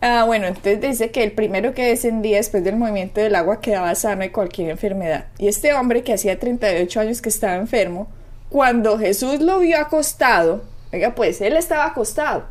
ah, 0.00 0.24
bueno, 0.26 0.46
entonces 0.46 0.80
dice 0.80 1.10
que 1.10 1.22
el 1.22 1.32
primero 1.32 1.74
que 1.74 1.84
descendía 1.84 2.38
después 2.38 2.64
del 2.64 2.76
movimiento 2.76 3.20
del 3.20 3.34
agua 3.34 3.60
quedaba 3.60 3.94
sano 3.94 4.22
de 4.22 4.32
cualquier 4.32 4.70
enfermedad. 4.70 5.26
Y 5.38 5.48
este 5.48 5.72
hombre 5.74 6.02
que 6.02 6.14
hacía 6.14 6.38
38 6.38 7.00
años 7.00 7.22
que 7.22 7.28
estaba 7.28 7.56
enfermo, 7.56 8.08
cuando 8.48 8.98
Jesús 8.98 9.40
lo 9.40 9.60
vio 9.60 9.78
acostado, 9.78 10.64
oiga, 10.92 11.14
pues 11.14 11.40
él 11.40 11.56
estaba 11.56 11.86
acostado, 11.86 12.46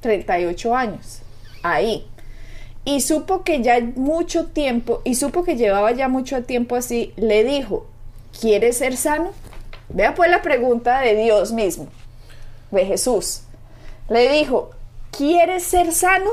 38 0.00 0.74
años, 0.74 1.20
ahí. 1.62 2.06
Y 2.86 3.00
supo 3.00 3.44
que 3.44 3.62
ya 3.62 3.80
mucho 3.96 4.46
tiempo, 4.46 5.02
y 5.04 5.14
supo 5.14 5.44
que 5.44 5.56
llevaba 5.56 5.92
ya 5.92 6.08
mucho 6.08 6.44
tiempo 6.44 6.76
así, 6.76 7.12
le 7.16 7.44
dijo, 7.44 7.86
¿quieres 8.38 8.78
ser 8.78 8.96
sano? 8.96 9.32
Vea 9.90 10.14
pues 10.14 10.30
la 10.30 10.42
pregunta 10.42 11.00
de 11.00 11.14
Dios 11.14 11.52
mismo. 11.52 11.88
De 12.74 12.86
Jesús. 12.86 13.42
Le 14.08 14.30
dijo, 14.30 14.70
¿quieres 15.10 15.62
ser 15.62 15.92
sano? 15.92 16.30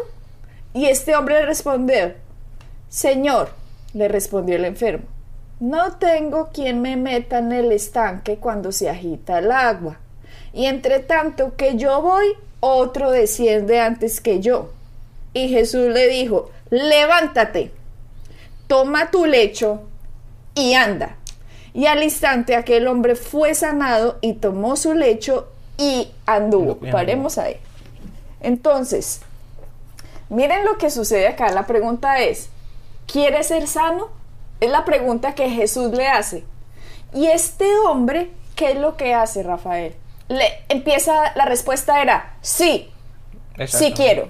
Y 0.73 0.87
este 0.87 1.15
hombre 1.15 1.35
le 1.35 1.45
respondió, 1.45 2.13
Señor, 2.89 3.49
le 3.93 4.07
respondió 4.07 4.55
el 4.55 4.65
enfermo, 4.65 5.05
no 5.59 5.97
tengo 5.97 6.49
quien 6.51 6.81
me 6.81 6.95
meta 6.95 7.39
en 7.39 7.51
el 7.51 7.71
estanque 7.71 8.37
cuando 8.37 8.71
se 8.71 8.89
agita 8.89 9.39
el 9.39 9.51
agua. 9.51 9.99
Y 10.53 10.65
entre 10.65 10.99
tanto 10.99 11.55
que 11.55 11.77
yo 11.77 12.01
voy, 12.01 12.25
otro 12.59 13.11
desciende 13.11 13.79
antes 13.79 14.21
que 14.21 14.39
yo. 14.39 14.71
Y 15.33 15.49
Jesús 15.49 15.89
le 15.89 16.07
dijo, 16.07 16.51
levántate, 16.69 17.71
toma 18.67 19.11
tu 19.11 19.25
lecho 19.25 19.83
y 20.55 20.73
anda. 20.73 21.17
Y 21.73 21.85
al 21.85 22.03
instante 22.03 22.55
aquel 22.55 22.87
hombre 22.87 23.15
fue 23.15 23.53
sanado 23.53 24.17
y 24.21 24.33
tomó 24.33 24.75
su 24.75 24.93
lecho 24.93 25.50
y 25.81 26.11
anduvo. 26.27 26.77
Paremos 26.91 27.39
ahí. 27.39 27.57
Entonces, 28.39 29.21
miren 30.29 30.63
lo 30.63 30.77
que 30.77 30.91
sucede 30.91 31.27
acá. 31.27 31.51
La 31.51 31.65
pregunta 31.65 32.19
es, 32.19 32.49
¿quieres 33.07 33.47
ser 33.47 33.67
sano? 33.67 34.09
Es 34.59 34.69
la 34.69 34.85
pregunta 34.85 35.33
que 35.33 35.49
Jesús 35.49 35.91
le 35.91 36.07
hace. 36.07 36.43
Y 37.15 37.25
este 37.25 37.65
hombre, 37.79 38.29
¿qué 38.55 38.73
es 38.73 38.77
lo 38.77 38.95
que 38.95 39.15
hace, 39.15 39.41
Rafael? 39.41 39.95
Le 40.27 40.45
empieza, 40.69 41.33
la 41.35 41.45
respuesta 41.45 41.99
era, 41.99 42.35
sí, 42.41 42.91
sí 43.65 43.91
quiero. 43.93 44.29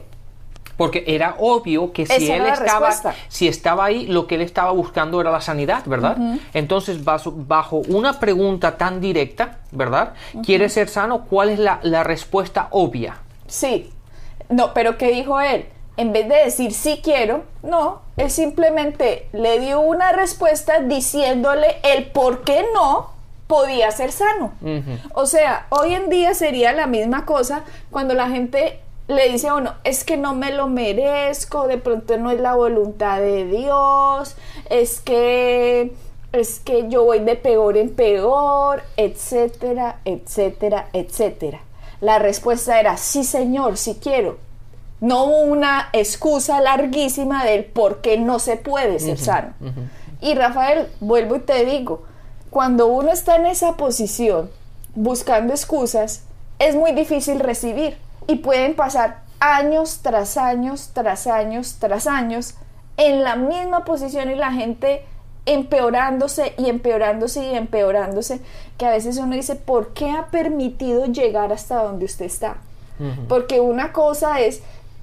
Porque 0.82 1.04
era 1.06 1.36
obvio 1.38 1.94
que 1.94 2.08
si 2.08 2.32
él 2.32 2.44
estaba, 2.44 2.92
si 3.28 3.48
estaba 3.48 3.86
ahí, 3.86 4.08
lo 4.08 4.26
que 4.26 4.34
él 4.34 4.42
estaba 4.42 4.72
buscando 4.72 5.22
era 5.22 5.30
la 5.30 5.40
sanidad, 5.40 5.84
¿verdad? 5.86 6.18
Entonces, 6.56 7.04
bajo, 7.04 7.84
una 7.88 8.20
pregunta 8.20 8.78
tan 8.78 9.00
directa, 9.00 9.60
¿verdad? 9.72 10.14
¿Quiere 10.44 10.70
ser 10.70 10.90
sano? 10.90 11.26
¿Cuál 11.26 11.50
es 11.50 11.60
la, 11.60 11.80
la 11.84 12.04
respuesta 12.04 12.68
obvia? 12.72 13.20
Sí. 13.46 13.92
No, 14.50 14.74
pero 14.74 14.98
¿qué 14.98 15.12
dijo 15.12 15.40
él? 15.40 15.68
En 15.98 16.14
vez 16.14 16.28
de 16.28 16.36
decir 16.46 16.74
sí 16.74 17.00
quiero, 17.04 17.44
no, 17.62 18.02
él 18.18 18.32
simplemente 18.32 19.28
le 19.34 19.60
dio 19.60 19.82
una 19.82 20.12
respuesta 20.14 20.80
diciéndole 20.80 21.78
el 21.84 22.08
por 22.08 22.44
qué 22.44 22.66
no 22.74 23.12
podía 23.46 23.92
ser 23.92 24.12
sano. 24.12 24.54
O 25.14 25.28
sea, 25.28 25.68
hoy 25.70 25.94
en 25.94 26.10
día 26.10 26.34
sería 26.34 26.72
la 26.72 26.88
misma 26.88 27.26
cosa 27.26 27.66
cuando 27.92 28.14
la 28.14 28.30
gente 28.30 28.80
le 29.12 29.30
dice 29.30 29.48
a 29.48 29.56
uno, 29.56 29.74
es 29.84 30.04
que 30.04 30.18
no 30.18 30.34
me 30.34 30.52
lo 30.52 30.68
merezco, 30.68 31.68
de 31.68 31.78
pronto 31.78 32.18
no 32.18 32.32
es 32.32 32.40
la 32.40 32.56
voluntad 32.56 33.20
de 33.20 33.46
Dios, 33.46 34.36
es 34.70 35.00
que 35.00 35.94
es 36.32 36.60
que 36.60 36.88
yo 36.88 37.04
voy 37.04 37.20
de 37.20 37.36
peor 37.36 37.76
en 37.78 37.90
peor, 37.90 38.84
etcétera, 38.96 40.00
etcétera, 40.06 40.88
etcétera. 40.94 41.62
La 42.00 42.20
respuesta 42.20 42.80
era, 42.80 42.96
sí 42.98 43.24
señor, 43.24 43.78
sí 43.78 44.00
quiero. 44.02 44.38
No 45.02 45.26
una 45.26 45.90
excusa 45.94 46.62
larguísima 46.62 47.44
del 47.44 47.66
por 47.66 48.02
qué 48.02 48.18
no 48.18 48.40
se 48.40 48.56
puede 48.56 49.00
ser 49.00 49.18
sano. 49.18 49.54
Y 50.22 50.36
Rafael, 50.36 50.88
vuelvo 51.00 51.36
y 51.36 51.40
te 51.40 51.66
digo, 51.66 52.04
cuando 52.50 52.88
uno 52.88 53.12
está 53.12 53.36
en 53.36 53.48
esa 53.48 53.76
posición 53.76 54.50
buscando 54.96 55.54
excusas, 55.54 56.24
es 56.60 56.76
muy 56.76 56.94
difícil 56.94 57.40
recibir 57.40 57.98
y 58.28 58.36
pueden 58.38 58.76
pasar 58.76 59.24
años 59.40 60.00
tras 60.02 60.38
años, 60.38 60.92
tras 60.94 61.28
años, 61.28 61.78
tras 61.80 62.08
años 62.08 62.56
en 62.98 63.24
la 63.24 63.36
misma 63.36 63.84
posición 63.86 64.30
y 64.30 64.36
la 64.36 64.52
gente 64.52 65.06
empeorándose 65.46 66.54
y 66.58 66.70
empeorándose 66.70 67.44
y 67.44 67.56
empeorándose, 67.56 68.42
que 68.78 68.86
a 68.86 68.92
veces 68.92 69.18
uno 69.18 69.36
dice, 69.36 69.56
¿por 69.56 69.94
qué 69.94 70.12
ha 70.12 70.28
permitido 70.28 71.06
llegar 71.06 71.52
hasta 71.52 71.84
donde 71.84 72.06
usted 72.06 72.26
está? 72.26 72.58
Porque 73.28 73.60
una 73.60 73.94
cosa 73.94 74.42
es 74.42 74.62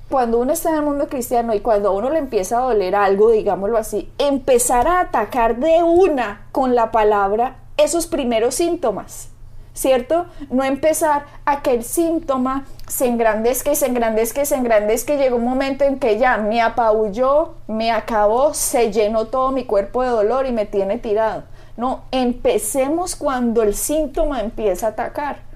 cuando 0.09 0.38
uno 0.38 0.52
está 0.52 0.70
en 0.70 0.76
el 0.76 0.83
mundo 0.83 1.09
cristiano 1.09 1.52
y 1.52 1.61
cuando 1.61 1.88
a 1.88 1.92
uno 1.92 2.11
le 2.11 2.20
empieza 2.20 2.59
a 2.59 2.62
doler 2.62 2.94
algo, 2.94 3.33
digámoslo 3.33 3.76
así, 3.76 4.09
empezar 4.18 4.87
a 4.87 5.00
atacar 5.00 5.57
de 5.57 5.83
una 5.83 6.46
con 6.52 6.76
la 6.76 6.92
palabra 6.92 7.57
esos 7.76 8.07
primeros 8.07 8.54
síntomas, 8.54 9.31
¿cierto? 9.74 10.26
No 10.48 10.62
empezar 10.62 11.26
a 11.44 11.61
que 11.62 11.72
el 11.72 11.83
síntoma 11.83 12.66
se 12.88 13.07
engrandezca 13.07 13.72
y 13.72 13.77
se 13.77 13.87
engrandezca 13.87 14.42
y 14.42 14.46
se 14.46 14.57
engrandezca 14.57 15.14
y 15.14 15.18
llega 15.18 15.37
un 15.37 15.44
momento 15.44 15.85
en 15.85 15.98
que 15.98 16.18
ya 16.18 16.38
me 16.38 16.61
apabulló, 16.61 17.55
me 17.66 17.90
acabó, 17.90 18.55
se 18.55 18.90
llenó 18.92 19.27
todo 19.27 19.53
mi 19.53 19.64
cuerpo 19.64 20.03
de 20.03 20.11
dolor 20.11 20.46
y 20.46 20.53
me 20.53 20.66
tiene 20.66 20.98
tirado. 20.98 21.44
No, 21.77 22.03
empecemos 22.11 23.14
cuando 23.14 23.62
el 23.62 23.74
síntoma 23.74 24.40
empieza 24.40 24.87
a 24.87 24.90
atacar 24.90 25.48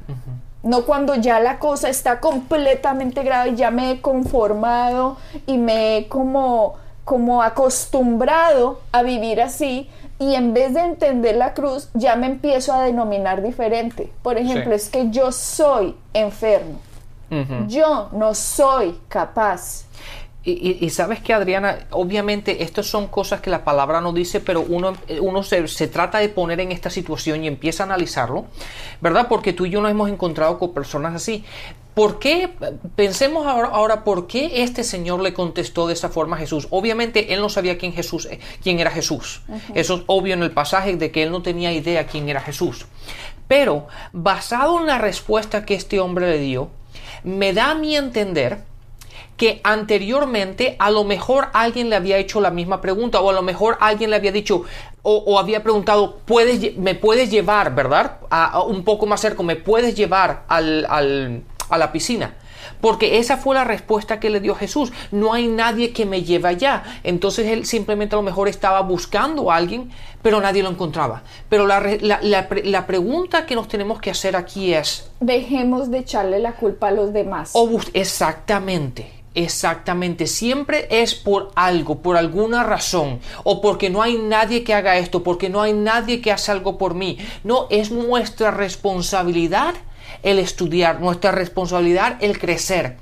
no 0.62 0.84
cuando 0.84 1.14
ya 1.16 1.40
la 1.40 1.58
cosa 1.58 1.88
está 1.88 2.20
completamente 2.20 3.22
grave 3.22 3.50
y 3.50 3.56
ya 3.56 3.70
me 3.70 3.92
he 3.92 4.00
conformado 4.00 5.16
y 5.46 5.58
me 5.58 5.96
he 5.96 6.08
como, 6.08 6.74
como 7.04 7.42
acostumbrado 7.42 8.80
a 8.92 9.02
vivir 9.02 9.40
así 9.40 9.90
y 10.18 10.34
en 10.34 10.54
vez 10.54 10.74
de 10.74 10.80
entender 10.80 11.36
la 11.36 11.52
cruz 11.52 11.88
ya 11.94 12.14
me 12.14 12.26
empiezo 12.26 12.72
a 12.72 12.82
denominar 12.82 13.42
diferente. 13.42 14.12
Por 14.22 14.38
ejemplo, 14.38 14.72
es 14.74 14.88
que 14.88 15.10
yo 15.10 15.32
soy 15.32 15.96
enfermo. 16.14 16.78
Yo 17.68 18.10
no 18.12 18.34
soy 18.34 18.98
capaz. 19.08 19.86
Y, 20.44 20.90
sabes 20.90 21.20
que 21.20 21.32
Adriana, 21.32 21.86
obviamente 21.90 22.64
estas 22.64 22.86
son 22.86 23.06
cosas 23.06 23.40
que 23.40 23.48
la 23.48 23.62
palabra 23.62 24.00
no 24.00 24.12
dice, 24.12 24.40
pero 24.40 24.60
uno, 24.60 24.92
uno 25.20 25.44
se, 25.44 25.86
trata 25.86 26.18
de 26.18 26.28
poner 26.30 26.58
en 26.58 26.72
esta 26.72 26.90
situación 26.90 27.44
y 27.44 27.46
empieza 27.46 27.84
a 27.84 27.86
analizarlo, 27.86 28.46
¿verdad? 29.00 29.28
Porque 29.28 29.52
tú 29.52 29.66
y 29.66 29.70
yo 29.70 29.80
nos 29.80 29.92
hemos 29.92 30.10
encontrado 30.10 30.58
con 30.58 30.74
personas 30.74 31.14
así. 31.14 31.44
¿Por 31.94 32.18
qué? 32.18 32.50
Pensemos 32.96 33.46
ahora, 33.46 33.68
ahora, 33.68 34.02
¿por 34.02 34.26
qué 34.26 34.64
este 34.64 34.82
Señor 34.82 35.20
le 35.20 35.32
contestó 35.32 35.86
de 35.86 35.92
esa 35.92 36.08
forma 36.08 36.34
a 36.34 36.40
Jesús? 36.40 36.66
Obviamente 36.70 37.34
él 37.34 37.40
no 37.40 37.48
sabía 37.48 37.78
quién, 37.78 37.92
Jesús, 37.92 38.26
eh, 38.26 38.40
quién 38.64 38.80
era 38.80 38.90
Jesús. 38.90 39.42
Eso 39.74 39.94
es 39.94 40.02
obvio 40.06 40.34
en 40.34 40.42
el 40.42 40.50
pasaje 40.50 40.96
de 40.96 41.12
que 41.12 41.22
él 41.22 41.30
no 41.30 41.42
tenía 41.42 41.72
idea 41.72 42.06
quién 42.08 42.28
era 42.28 42.40
Jesús. 42.40 42.86
Pero 43.46 43.86
basado 44.12 44.80
en 44.80 44.86
la 44.86 44.98
respuesta 44.98 45.64
que 45.64 45.74
este 45.74 46.00
hombre 46.00 46.30
le 46.30 46.38
dio, 46.38 46.70
me 47.24 47.52
da 47.52 47.70
a 47.70 47.74
mi 47.74 47.96
entender 47.96 48.58
que 49.36 49.60
anteriormente 49.64 50.76
a 50.78 50.90
lo 50.90 51.04
mejor 51.04 51.48
alguien 51.52 51.90
le 51.90 51.96
había 51.96 52.18
hecho 52.18 52.40
la 52.40 52.50
misma 52.50 52.80
pregunta 52.80 53.20
o 53.20 53.30
a 53.30 53.32
lo 53.32 53.42
mejor 53.42 53.76
alguien 53.80 54.10
le 54.10 54.16
había 54.16 54.30
dicho 54.30 54.64
o, 55.04 55.38
había 55.38 55.64
preguntado, 55.64 56.18
¿puedes, 56.24 56.76
me 56.76 56.94
puedes 56.94 57.28
llevar, 57.28 57.74
¿verdad? 57.74 58.18
A, 58.30 58.62
un 58.62 58.84
poco 58.84 59.04
más 59.06 59.20
cerca, 59.20 59.42
¿me 59.42 59.56
puedes 59.56 59.96
llevar 59.96 60.44
al, 60.46 60.86
al, 60.88 61.42
a 61.70 61.78
la 61.78 61.90
piscina? 61.90 62.36
Porque 62.82 63.18
esa 63.18 63.38
fue 63.38 63.54
la 63.54 63.64
respuesta 63.64 64.20
que 64.20 64.28
le 64.28 64.40
dio 64.40 64.54
Jesús. 64.56 64.92
No 65.12 65.32
hay 65.32 65.46
nadie 65.46 65.92
que 65.92 66.04
me 66.04 66.24
lleve 66.24 66.48
allá. 66.48 66.82
Entonces 67.04 67.46
él 67.46 67.64
simplemente 67.64 68.16
a 68.16 68.18
lo 68.18 68.22
mejor 68.22 68.48
estaba 68.48 68.80
buscando 68.82 69.50
a 69.50 69.56
alguien, 69.56 69.90
pero 70.20 70.40
nadie 70.40 70.64
lo 70.64 70.68
encontraba. 70.68 71.22
Pero 71.48 71.66
la, 71.66 71.80
la, 71.80 72.20
la, 72.20 72.86
pregunta 72.86 73.46
que 73.46 73.54
nos 73.54 73.68
tenemos 73.68 74.00
que 74.00 74.10
hacer 74.10 74.34
aquí 74.34 74.74
es... 74.74 75.08
Dejemos 75.20 75.92
de 75.92 75.98
echarle 75.98 76.40
la 76.40 76.52
culpa 76.52 76.88
a 76.88 76.90
los 76.90 77.12
demás. 77.12 77.52
exactamente. 77.94 79.22
Exactamente, 79.34 80.26
siempre 80.26 80.88
es 80.90 81.14
por 81.14 81.52
algo, 81.54 82.00
por 82.00 82.18
alguna 82.18 82.64
razón, 82.64 83.18
o 83.44 83.62
porque 83.62 83.88
no 83.88 84.02
hay 84.02 84.18
nadie 84.18 84.62
que 84.62 84.74
haga 84.74 84.98
esto, 84.98 85.22
porque 85.22 85.48
no 85.48 85.62
hay 85.62 85.72
nadie 85.72 86.20
que 86.20 86.30
haga 86.30 86.42
algo 86.48 86.76
por 86.76 86.94
mí. 86.94 87.16
No, 87.42 87.66
es 87.70 87.90
nuestra 87.90 88.50
responsabilidad 88.50 89.74
el 90.22 90.38
estudiar, 90.38 91.00
nuestra 91.00 91.32
responsabilidad 91.32 92.16
el 92.20 92.38
crecer. 92.38 92.96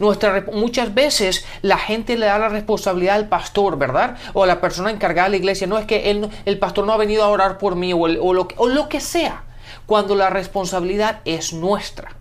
Nuestra, 0.00 0.44
muchas 0.52 0.94
veces 0.94 1.44
la 1.62 1.78
gente 1.78 2.16
le 2.16 2.26
da 2.26 2.38
la 2.38 2.48
responsabilidad 2.48 3.14
al 3.14 3.28
pastor, 3.28 3.78
¿verdad? 3.78 4.16
O 4.32 4.42
a 4.42 4.46
la 4.46 4.60
persona 4.60 4.90
encargada 4.90 5.28
de 5.28 5.30
la 5.30 5.36
iglesia. 5.36 5.66
No 5.66 5.78
es 5.78 5.86
que 5.86 6.10
él, 6.10 6.28
el 6.44 6.58
pastor 6.58 6.86
no 6.86 6.92
ha 6.92 6.96
venido 6.96 7.22
a 7.22 7.28
orar 7.28 7.58
por 7.58 7.76
mí 7.76 7.92
o, 7.92 8.08
lo, 8.08 8.48
o 8.56 8.68
lo 8.68 8.88
que 8.88 9.00
sea 9.00 9.45
cuando 9.86 10.14
la 10.14 10.30
responsabilidad 10.30 11.20
es 11.24 11.52
nuestra. 11.52 12.16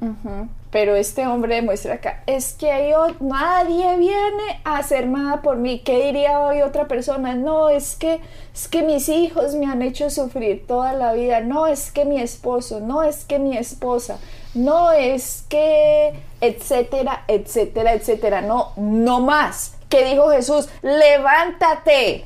Pero 0.71 0.95
este 0.95 1.25
hombre 1.25 1.55
demuestra 1.55 1.95
acá, 1.95 2.23
es 2.27 2.51
que 2.51 2.89
yo, 2.91 3.08
nadie 3.21 3.97
viene 3.97 4.60
a 4.65 4.79
hacer 4.79 5.08
nada 5.08 5.41
por 5.41 5.55
mí. 5.55 5.79
¿Qué 5.79 6.03
diría 6.03 6.41
hoy 6.41 6.62
otra 6.62 6.86
persona? 6.86 7.34
No, 7.34 7.69
es 7.69 7.95
que, 7.95 8.19
es 8.53 8.67
que 8.67 8.84
mis 8.84 9.08
hijos 9.08 9.55
me 9.55 9.67
han 9.67 9.81
hecho 9.81 10.10
sufrir 10.10 10.67
toda 10.67 10.91
la 10.91 11.13
vida. 11.13 11.39
No, 11.39 11.67
es 11.67 11.91
que 11.91 12.03
mi 12.03 12.19
esposo, 12.19 12.81
no, 12.81 13.03
es 13.03 13.23
que 13.23 13.39
mi 13.39 13.55
esposa, 13.55 14.17
no, 14.53 14.91
es 14.91 15.45
que, 15.47 16.13
etcétera, 16.41 17.23
etcétera, 17.29 17.93
etcétera. 17.93 18.41
No, 18.41 18.73
no 18.75 19.21
más. 19.21 19.75
¿Qué 19.88 20.03
dijo 20.03 20.29
Jesús? 20.29 20.67
Levántate 20.81 22.25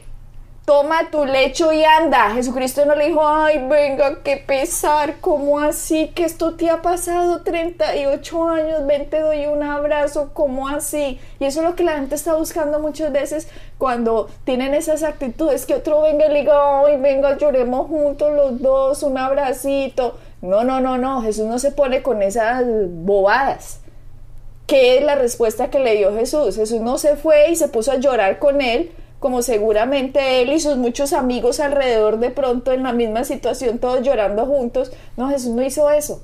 toma 0.69 1.09
tu 1.09 1.25
lecho 1.25 1.73
y 1.73 1.83
anda. 1.83 2.29
Jesucristo 2.29 2.85
no 2.85 2.93
le 2.93 3.07
dijo, 3.07 3.27
ay, 3.27 3.57
venga, 3.67 4.21
qué 4.21 4.37
pesar, 4.37 5.15
¿cómo 5.19 5.59
así? 5.59 6.11
Que 6.13 6.25
esto 6.25 6.53
te 6.53 6.69
ha 6.69 6.83
pasado 6.83 7.41
38 7.41 8.47
años, 8.49 8.85
ven, 8.85 9.09
te 9.09 9.19
doy 9.19 9.47
un 9.47 9.63
abrazo, 9.63 10.29
¿cómo 10.31 10.69
así? 10.69 11.19
Y 11.39 11.45
eso 11.45 11.61
es 11.61 11.65
lo 11.67 11.75
que 11.75 11.83
la 11.83 11.93
gente 11.93 12.13
está 12.13 12.35
buscando 12.35 12.79
muchas 12.79 13.11
veces 13.11 13.47
cuando 13.79 14.29
tienen 14.43 14.75
esas 14.75 15.01
actitudes, 15.01 15.65
que 15.65 15.73
otro 15.73 16.03
venga 16.03 16.27
y 16.27 16.33
le 16.33 16.39
diga, 16.41 16.85
ay, 16.85 16.97
venga, 16.97 17.35
lloremos 17.35 17.87
juntos 17.87 18.31
los 18.31 18.61
dos, 18.61 19.01
un 19.01 19.17
abracito. 19.17 20.19
No, 20.43 20.63
no, 20.63 20.79
no, 20.81 20.99
no, 20.99 21.23
Jesús 21.23 21.47
no 21.47 21.57
se 21.57 21.71
pone 21.71 22.03
con 22.03 22.21
esas 22.21 22.63
bobadas. 22.67 23.79
¿Qué 24.67 24.99
es 24.99 25.03
la 25.03 25.15
respuesta 25.15 25.71
que 25.71 25.79
le 25.79 25.95
dio 25.95 26.15
Jesús? 26.15 26.57
Jesús 26.57 26.79
no 26.79 26.99
se 26.99 27.15
fue 27.15 27.49
y 27.49 27.55
se 27.55 27.69
puso 27.69 27.91
a 27.91 27.95
llorar 27.95 28.37
con 28.37 28.61
él, 28.61 28.91
como 29.19 29.41
seguramente 29.41 30.41
él 30.41 30.53
y 30.53 30.59
sus 30.59 30.77
muchos 30.77 31.13
amigos 31.13 31.59
alrededor 31.59 32.19
de 32.19 32.31
pronto 32.31 32.71
en 32.71 32.83
la 32.83 32.93
misma 32.93 33.23
situación, 33.23 33.79
todos 33.79 34.01
llorando 34.01 34.45
juntos. 34.45 34.91
No, 35.17 35.29
Jesús 35.29 35.51
no 35.51 35.61
hizo 35.61 35.89
eso. 35.89 36.23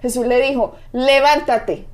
Jesús 0.00 0.26
le 0.26 0.40
dijo, 0.40 0.74
levántate, 0.92 1.86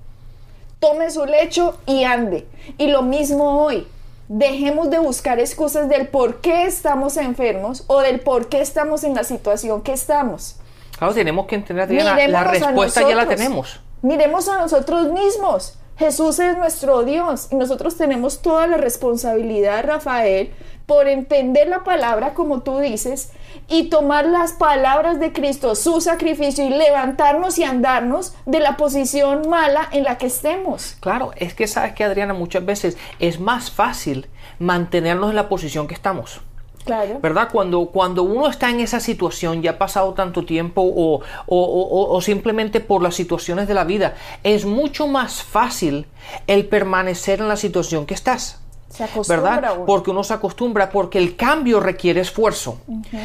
tome 0.81 1.11
su 1.11 1.27
lecho 1.27 1.79
y 1.87 2.05
ande. 2.05 2.47
Y 2.79 2.89
lo 2.89 3.03
mismo 3.03 3.63
hoy. 3.65 3.87
Dejemos 4.29 4.91
de 4.91 4.99
buscar 4.99 5.41
excusas 5.41 5.89
del 5.89 6.09
por 6.09 6.43
qué 6.43 6.65
estamos 6.65 7.17
enfermos 7.17 7.85
o 7.87 8.01
del 8.01 8.21
por 8.21 8.51
qué 8.51 8.61
estamos 8.61 9.03
en 9.05 9.15
la 9.15 9.25
situación 9.25 9.81
que 9.81 9.95
estamos. 9.95 10.57
Claro, 10.99 11.15
tenemos 11.15 11.47
que 11.47 11.55
entender, 11.55 11.85
Adriana, 11.85 12.29
la 12.29 12.45
respuesta 12.45 13.09
ya 13.09 13.15
la 13.15 13.27
tenemos. 13.27 13.81
Miremos 14.03 14.49
a 14.49 14.59
nosotros 14.59 15.13
mismos. 15.13 15.79
Jesús 15.99 16.39
es 16.39 16.57
nuestro 16.57 17.03
Dios 17.03 17.49
y 17.51 17.57
nosotros 17.57 17.97
tenemos 17.97 18.41
toda 18.41 18.69
la 18.69 18.77
responsabilidad, 18.77 19.85
Rafael, 19.85 20.53
por 20.87 21.09
entender 21.09 21.69
la 21.69 21.83
palabra 21.83 22.35
como 22.35 22.61
tú 22.61 22.79
dices 22.79 23.33
y 23.67 23.91
tomar 23.91 24.25
las 24.25 24.53
palabras 24.53 25.19
de 25.19 25.33
Cristo, 25.33 25.75
su 25.75 26.01
sacrificio 26.01 26.65
y 26.65 26.71
levantarnos 26.71 27.59
y 27.59 27.65
andarnos 27.65 28.33
de 28.47 28.61
la 28.61 28.77
posición 28.77 29.49
mala 29.49 29.89
en 29.91 30.05
la 30.05 30.19
que 30.19 30.27
estemos. 30.27 30.97
Claro, 31.01 31.33
es 31.35 31.53
que 31.53 31.67
sabes 31.67 31.95
que 31.95 32.05
Adriana, 32.05 32.33
muchas 32.33 32.65
veces 32.65 32.97
es 33.19 33.41
más 33.41 33.73
fácil 33.73 34.29
mantenernos 34.61 35.31
en 35.31 35.37
la 35.37 35.49
posición 35.49 35.89
que 35.89 35.95
estamos. 35.95 36.41
Claro. 36.89 37.19
¿Verdad? 37.21 37.49
Cuando, 37.53 37.87
cuando 37.87 38.23
uno 38.25 38.49
está 38.49 38.69
en 38.71 38.81
esa 38.81 38.99
situación, 38.99 39.63
ya 39.63 39.73
ha 39.73 39.79
pasado 39.79 40.15
tanto 40.15 40.45
tiempo 40.45 40.83
o, 40.83 41.21
o- 41.21 41.23
o- 41.47 42.17
o 42.17 42.21
simplemente 42.21 42.81
por 42.81 43.03
las 43.03 43.15
situaciones 43.15 43.69
de 43.69 43.75
la 43.75 43.85
vida, 43.85 44.15
es 44.43 44.65
mucho 44.65 45.07
más 45.07 45.43
fácil 45.43 46.07
el 46.47 46.67
permanecer 46.67 47.41
en 47.41 47.49
la 47.49 47.57
situación 47.57 48.07
que 48.07 48.15
estás. 48.15 48.61
Se 48.89 49.05
acostumbra 49.05 49.55
¿verdad? 49.57 49.73
uno. 49.77 49.85
Porque 49.87 50.11
uno 50.11 50.25
se 50.25 50.33
acostumbra, 50.33 50.89
porque 50.91 51.19
el 51.19 51.37
cambio 51.37 51.79
requiere 51.79 52.23
esfuerzo. 52.23 52.79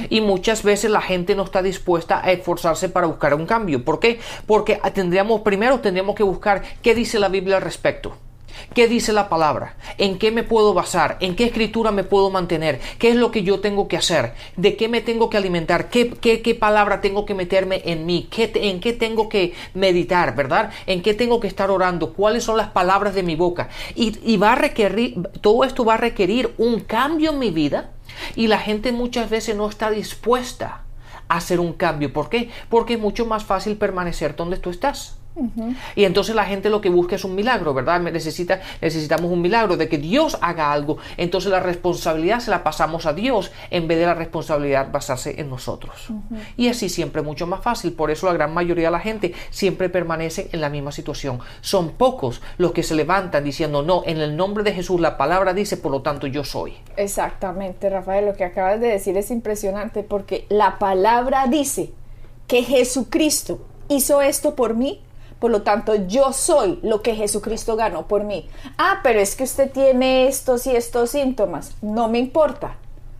Y 0.10 0.20
muchas 0.20 0.62
veces 0.62 0.92
la 0.92 1.00
gente 1.00 1.36
no 1.36 1.44
está 1.44 1.62
dispuesta 1.62 2.20
a 2.22 2.32
esforzarse 2.34 2.90
para 2.90 3.08
buscar 3.08 3.34
un 3.34 3.46
cambio. 3.46 3.86
¿Por 3.86 4.00
qué? 4.02 4.20
Porque 4.46 4.82
tendríamos, 4.94 5.40
primero 5.42 5.80
tendríamos 5.80 6.16
que 6.16 6.24
buscar 6.24 6.64
qué 6.82 6.94
dice 6.94 7.18
la 7.18 7.30
Biblia 7.30 7.56
al 7.56 7.62
respecto. 7.62 8.12
¿Qué 8.74 8.88
dice 8.88 9.14
la 9.14 9.30
palabra? 9.30 9.76
¿En 9.98 10.18
qué 10.18 10.32
me 10.32 10.44
puedo 10.44 10.74
basar? 10.74 11.18
¿En 11.20 11.36
qué 11.36 11.46
escritura 11.46 11.92
me 11.92 12.04
puedo 12.04 12.30
mantener? 12.30 12.80
¿Qué 12.98 13.10
es 13.10 13.16
lo 13.16 13.32
que 13.32 13.44
yo 13.44 13.60
tengo 13.60 13.88
que 13.88 13.98
hacer? 13.98 14.34
¿De 14.58 14.76
qué 14.76 14.90
me 14.90 15.02
tengo 15.02 15.30
que 15.30 15.38
alimentar? 15.38 15.90
¿Qué, 15.90 16.10
qué, 16.10 16.42
qué 16.42 16.56
palabra 16.56 17.02
tengo 17.02 17.26
que 17.26 17.34
meterme 17.34 17.82
en 17.86 18.06
mí? 18.06 18.28
¿Qué 18.30 18.52
¿En 18.56 18.80
qué 18.80 18.94
tengo 18.94 19.30
que 19.30 19.54
meditar? 19.74 20.36
¿Verdad? 20.36 20.72
¿En 20.88 21.02
qué 21.02 21.14
tengo 21.14 21.40
que 21.40 21.48
estar 21.48 21.70
orando? 21.72 22.14
¿Cuáles 22.14 22.44
son 22.44 22.58
las 22.58 22.70
palabras 22.70 23.16
de 23.16 23.24
mi 23.24 23.36
boca? 23.36 23.70
Y, 23.96 24.18
y 24.24 24.38
va 24.38 24.54
a 24.54 24.56
requerir, 24.56 25.22
todo 25.42 25.64
esto 25.64 25.86
va 25.86 25.96
a 25.96 25.98
requerir 25.98 26.54
un 26.58 26.80
cambio 26.80 27.32
en 27.32 27.40
mi 27.40 27.52
vida 27.52 27.92
y 28.36 28.48
la 28.48 28.60
gente 28.60 28.92
muchas 28.92 29.30
veces 29.30 29.56
no 29.56 29.68
está 29.68 29.90
dispuesta 29.92 30.84
a 31.28 31.38
hacer 31.38 31.60
un 31.60 31.74
cambio. 31.74 32.12
¿Por 32.12 32.30
qué? 32.30 32.50
Porque 32.70 32.94
es 32.96 33.00
mucho 33.00 33.26
más 33.26 33.44
fácil 33.44 33.78
permanecer 33.78 34.36
donde 34.36 34.58
tú 34.58 34.70
estás. 34.70 35.18
Y 35.96 36.06
entonces 36.06 36.36
la 36.36 36.46
gente 36.46 36.70
lo 36.70 36.82
que 36.82 36.90
busca 36.90 37.16
es 37.16 37.24
un 37.24 37.36
milagro, 37.36 37.74
¿verdad? 37.74 38.00
Necesita, 38.02 38.62
necesitamos 38.82 39.32
un 39.32 39.42
milagro 39.42 39.78
de 39.78 39.90
que 39.90 39.98
Dios 39.98 40.38
haga 40.42 40.72
algo. 40.72 40.98
Entonces 41.18 41.52
la 41.52 41.60
responsabilidad 41.60 42.40
se 42.40 42.52
la 42.52 42.64
pasamos 42.64 43.06
a 43.06 43.14
Dios 43.14 43.52
en 43.72 43.88
vez 43.88 44.00
de 44.00 44.06
la 44.06 44.14
responsabilidad 44.14 44.92
basarse 44.92 45.40
en 45.40 45.50
nosotros. 45.50 46.10
Y 46.58 46.68
así 46.68 46.90
siempre 46.90 47.22
es 47.22 47.28
mucho 47.28 47.48
más 47.48 47.62
fácil. 47.62 47.94
Por 47.94 48.12
eso 48.12 48.28
la 48.28 48.34
gran 48.34 48.54
mayoría 48.54 48.88
de 48.88 48.92
la 48.92 49.00
gente 49.00 49.34
siempre 49.50 49.90
permanece 49.90 50.50
en 50.52 50.62
la 50.62 50.70
misma 50.70 50.92
situación. 50.92 51.40
Son 51.62 51.92
pocos 51.92 52.42
los 52.58 52.72
que 52.72 52.84
se 52.84 52.96
levantan 52.96 53.44
diciendo, 53.44 53.82
no, 53.82 54.04
en 54.06 54.20
el 54.20 54.36
nombre 54.36 54.64
de 54.64 54.74
Jesús 54.74 55.00
la 55.02 55.18
palabra 55.18 55.54
dice, 55.54 55.78
por 55.78 55.92
lo 55.92 56.02
tanto 56.02 56.28
yo 56.28 56.44
soy. 56.44 56.74
Exactamente, 56.98 57.90
Rafael, 57.90 58.26
lo 58.26 58.34
que 58.34 58.44
acabas 58.44 58.80
de 58.80 58.88
decir 58.88 59.18
es 59.18 59.32
impresionante 59.32 60.04
porque 60.04 60.46
la 60.50 60.78
palabra 60.80 61.48
dice 61.48 61.92
que 62.48 62.64
Jesucristo 62.64 63.60
hizo 63.88 64.22
esto 64.22 64.56
por 64.56 64.76
mí, 64.76 65.02
por 65.44 65.52
lo 65.52 65.64
tanto 65.64 65.96
yo 65.96 66.32
soy 66.32 66.80
lo 66.84 67.02
que 67.02 67.16
Jesucristo 67.16 67.76
ganó 67.76 68.08
por 68.08 68.24
mí. 68.24 68.48
Ah, 68.78 69.02
pero 69.04 69.20
es 69.20 69.36
que 69.36 69.44
usted 69.44 69.70
tiene 69.70 70.30
estos 70.30 70.66
y 70.68 70.74
estos 70.74 71.10
síntomas, 71.10 71.76
no 71.82 72.08
me 72.08 72.18
importa. 72.18 72.78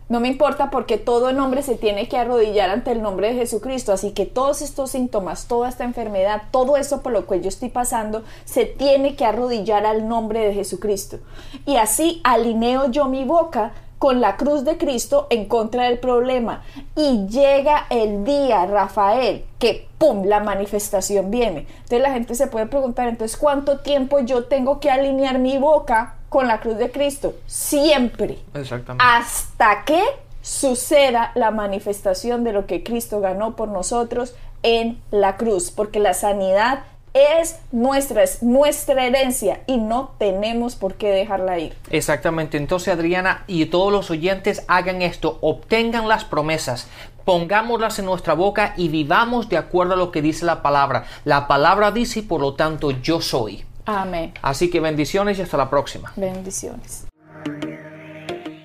No 0.08 0.20
me 0.20 0.28
importa 0.28 0.70
porque 0.70 0.96
todo 0.96 1.34
nombre 1.34 1.62
se 1.62 1.74
tiene 1.74 2.08
que 2.08 2.16
arrodillar 2.16 2.70
ante 2.70 2.92
el 2.92 3.02
nombre 3.02 3.28
de 3.28 3.34
Jesucristo. 3.34 3.92
Así 3.92 4.12
que 4.12 4.24
todos 4.24 4.62
estos 4.62 4.92
síntomas, 4.92 5.48
toda 5.48 5.68
esta 5.68 5.84
enfermedad, 5.84 6.44
todo 6.50 6.78
eso 6.78 7.02
por 7.02 7.12
lo 7.12 7.26
que 7.26 7.42
yo 7.42 7.48
estoy 7.48 7.68
pasando, 7.68 8.22
se 8.46 8.64
tiene 8.64 9.16
que 9.16 9.26
arrodillar 9.26 9.84
al 9.84 10.08
nombre 10.08 10.40
de 10.40 10.54
Jesucristo. 10.54 11.18
Y 11.66 11.76
así 11.76 12.22
alineo 12.24 12.90
yo 12.90 13.04
mi 13.04 13.24
boca 13.24 13.72
con 14.04 14.20
la 14.20 14.36
cruz 14.36 14.66
de 14.66 14.76
Cristo 14.76 15.28
en 15.30 15.46
contra 15.46 15.84
del 15.84 15.98
problema. 15.98 16.62
Y 16.94 17.26
llega 17.26 17.86
el 17.88 18.22
día, 18.22 18.66
Rafael, 18.66 19.46
que 19.58 19.88
¡pum! 19.96 20.26
la 20.26 20.40
manifestación 20.40 21.30
viene. 21.30 21.60
Entonces 21.60 22.02
la 22.02 22.12
gente 22.12 22.34
se 22.34 22.46
puede 22.48 22.66
preguntar, 22.66 23.08
entonces, 23.08 23.38
¿cuánto 23.38 23.78
tiempo 23.78 24.20
yo 24.20 24.44
tengo 24.44 24.78
que 24.78 24.90
alinear 24.90 25.38
mi 25.38 25.56
boca 25.56 26.16
con 26.28 26.48
la 26.48 26.60
cruz 26.60 26.76
de 26.76 26.90
Cristo? 26.90 27.32
Siempre 27.46 28.40
Exactamente. 28.52 29.02
hasta 29.02 29.84
que 29.86 30.02
suceda 30.42 31.32
la 31.34 31.50
manifestación 31.50 32.44
de 32.44 32.52
lo 32.52 32.66
que 32.66 32.84
Cristo 32.84 33.20
ganó 33.20 33.56
por 33.56 33.68
nosotros 33.68 34.34
en 34.62 35.00
la 35.12 35.38
cruz, 35.38 35.70
porque 35.70 35.98
la 35.98 36.12
sanidad 36.12 36.80
es 37.14 37.60
nuestra, 37.72 38.22
es 38.24 38.42
nuestra 38.42 39.06
herencia 39.06 39.60
y 39.66 39.78
no 39.78 40.14
tenemos 40.18 40.74
por 40.74 40.94
qué 40.94 41.10
dejarla 41.10 41.58
ir. 41.58 41.74
Exactamente. 41.90 42.56
Entonces, 42.56 42.92
Adriana 42.92 43.44
y 43.46 43.64
todos 43.66 43.92
los 43.92 44.10
oyentes 44.10 44.64
hagan 44.66 45.00
esto, 45.00 45.38
obtengan 45.40 46.08
las 46.08 46.24
promesas, 46.24 46.88
pongámoslas 47.24 47.98
en 48.00 48.06
nuestra 48.06 48.34
boca 48.34 48.74
y 48.76 48.88
vivamos 48.88 49.48
de 49.48 49.56
acuerdo 49.56 49.94
a 49.94 49.96
lo 49.96 50.10
que 50.10 50.22
dice 50.22 50.44
la 50.44 50.60
palabra. 50.60 51.06
La 51.24 51.46
palabra 51.46 51.92
dice, 51.92 52.22
por 52.22 52.40
lo 52.40 52.54
tanto, 52.54 52.90
yo 52.90 53.20
soy. 53.20 53.64
Amén. 53.86 54.34
Así 54.42 54.68
que 54.68 54.80
bendiciones 54.80 55.38
y 55.38 55.42
hasta 55.42 55.56
la 55.56 55.70
próxima. 55.70 56.12
Bendiciones. 56.16 57.06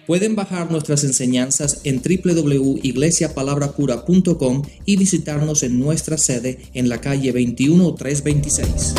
Pueden 0.10 0.36
bajar 0.36 0.72
nuestras 0.72 1.04
enseñanzas 1.04 1.82
en 1.84 2.02
www.iglesiapalabrapura.com 2.02 4.64
y 4.84 4.98
visitarnos 4.98 5.62
en 5.62 5.80
nuestra 5.80 6.18
sede 6.18 6.58
en 6.74 6.90
la 6.90 7.00
calle 7.00 7.32
21326. 7.32 8.96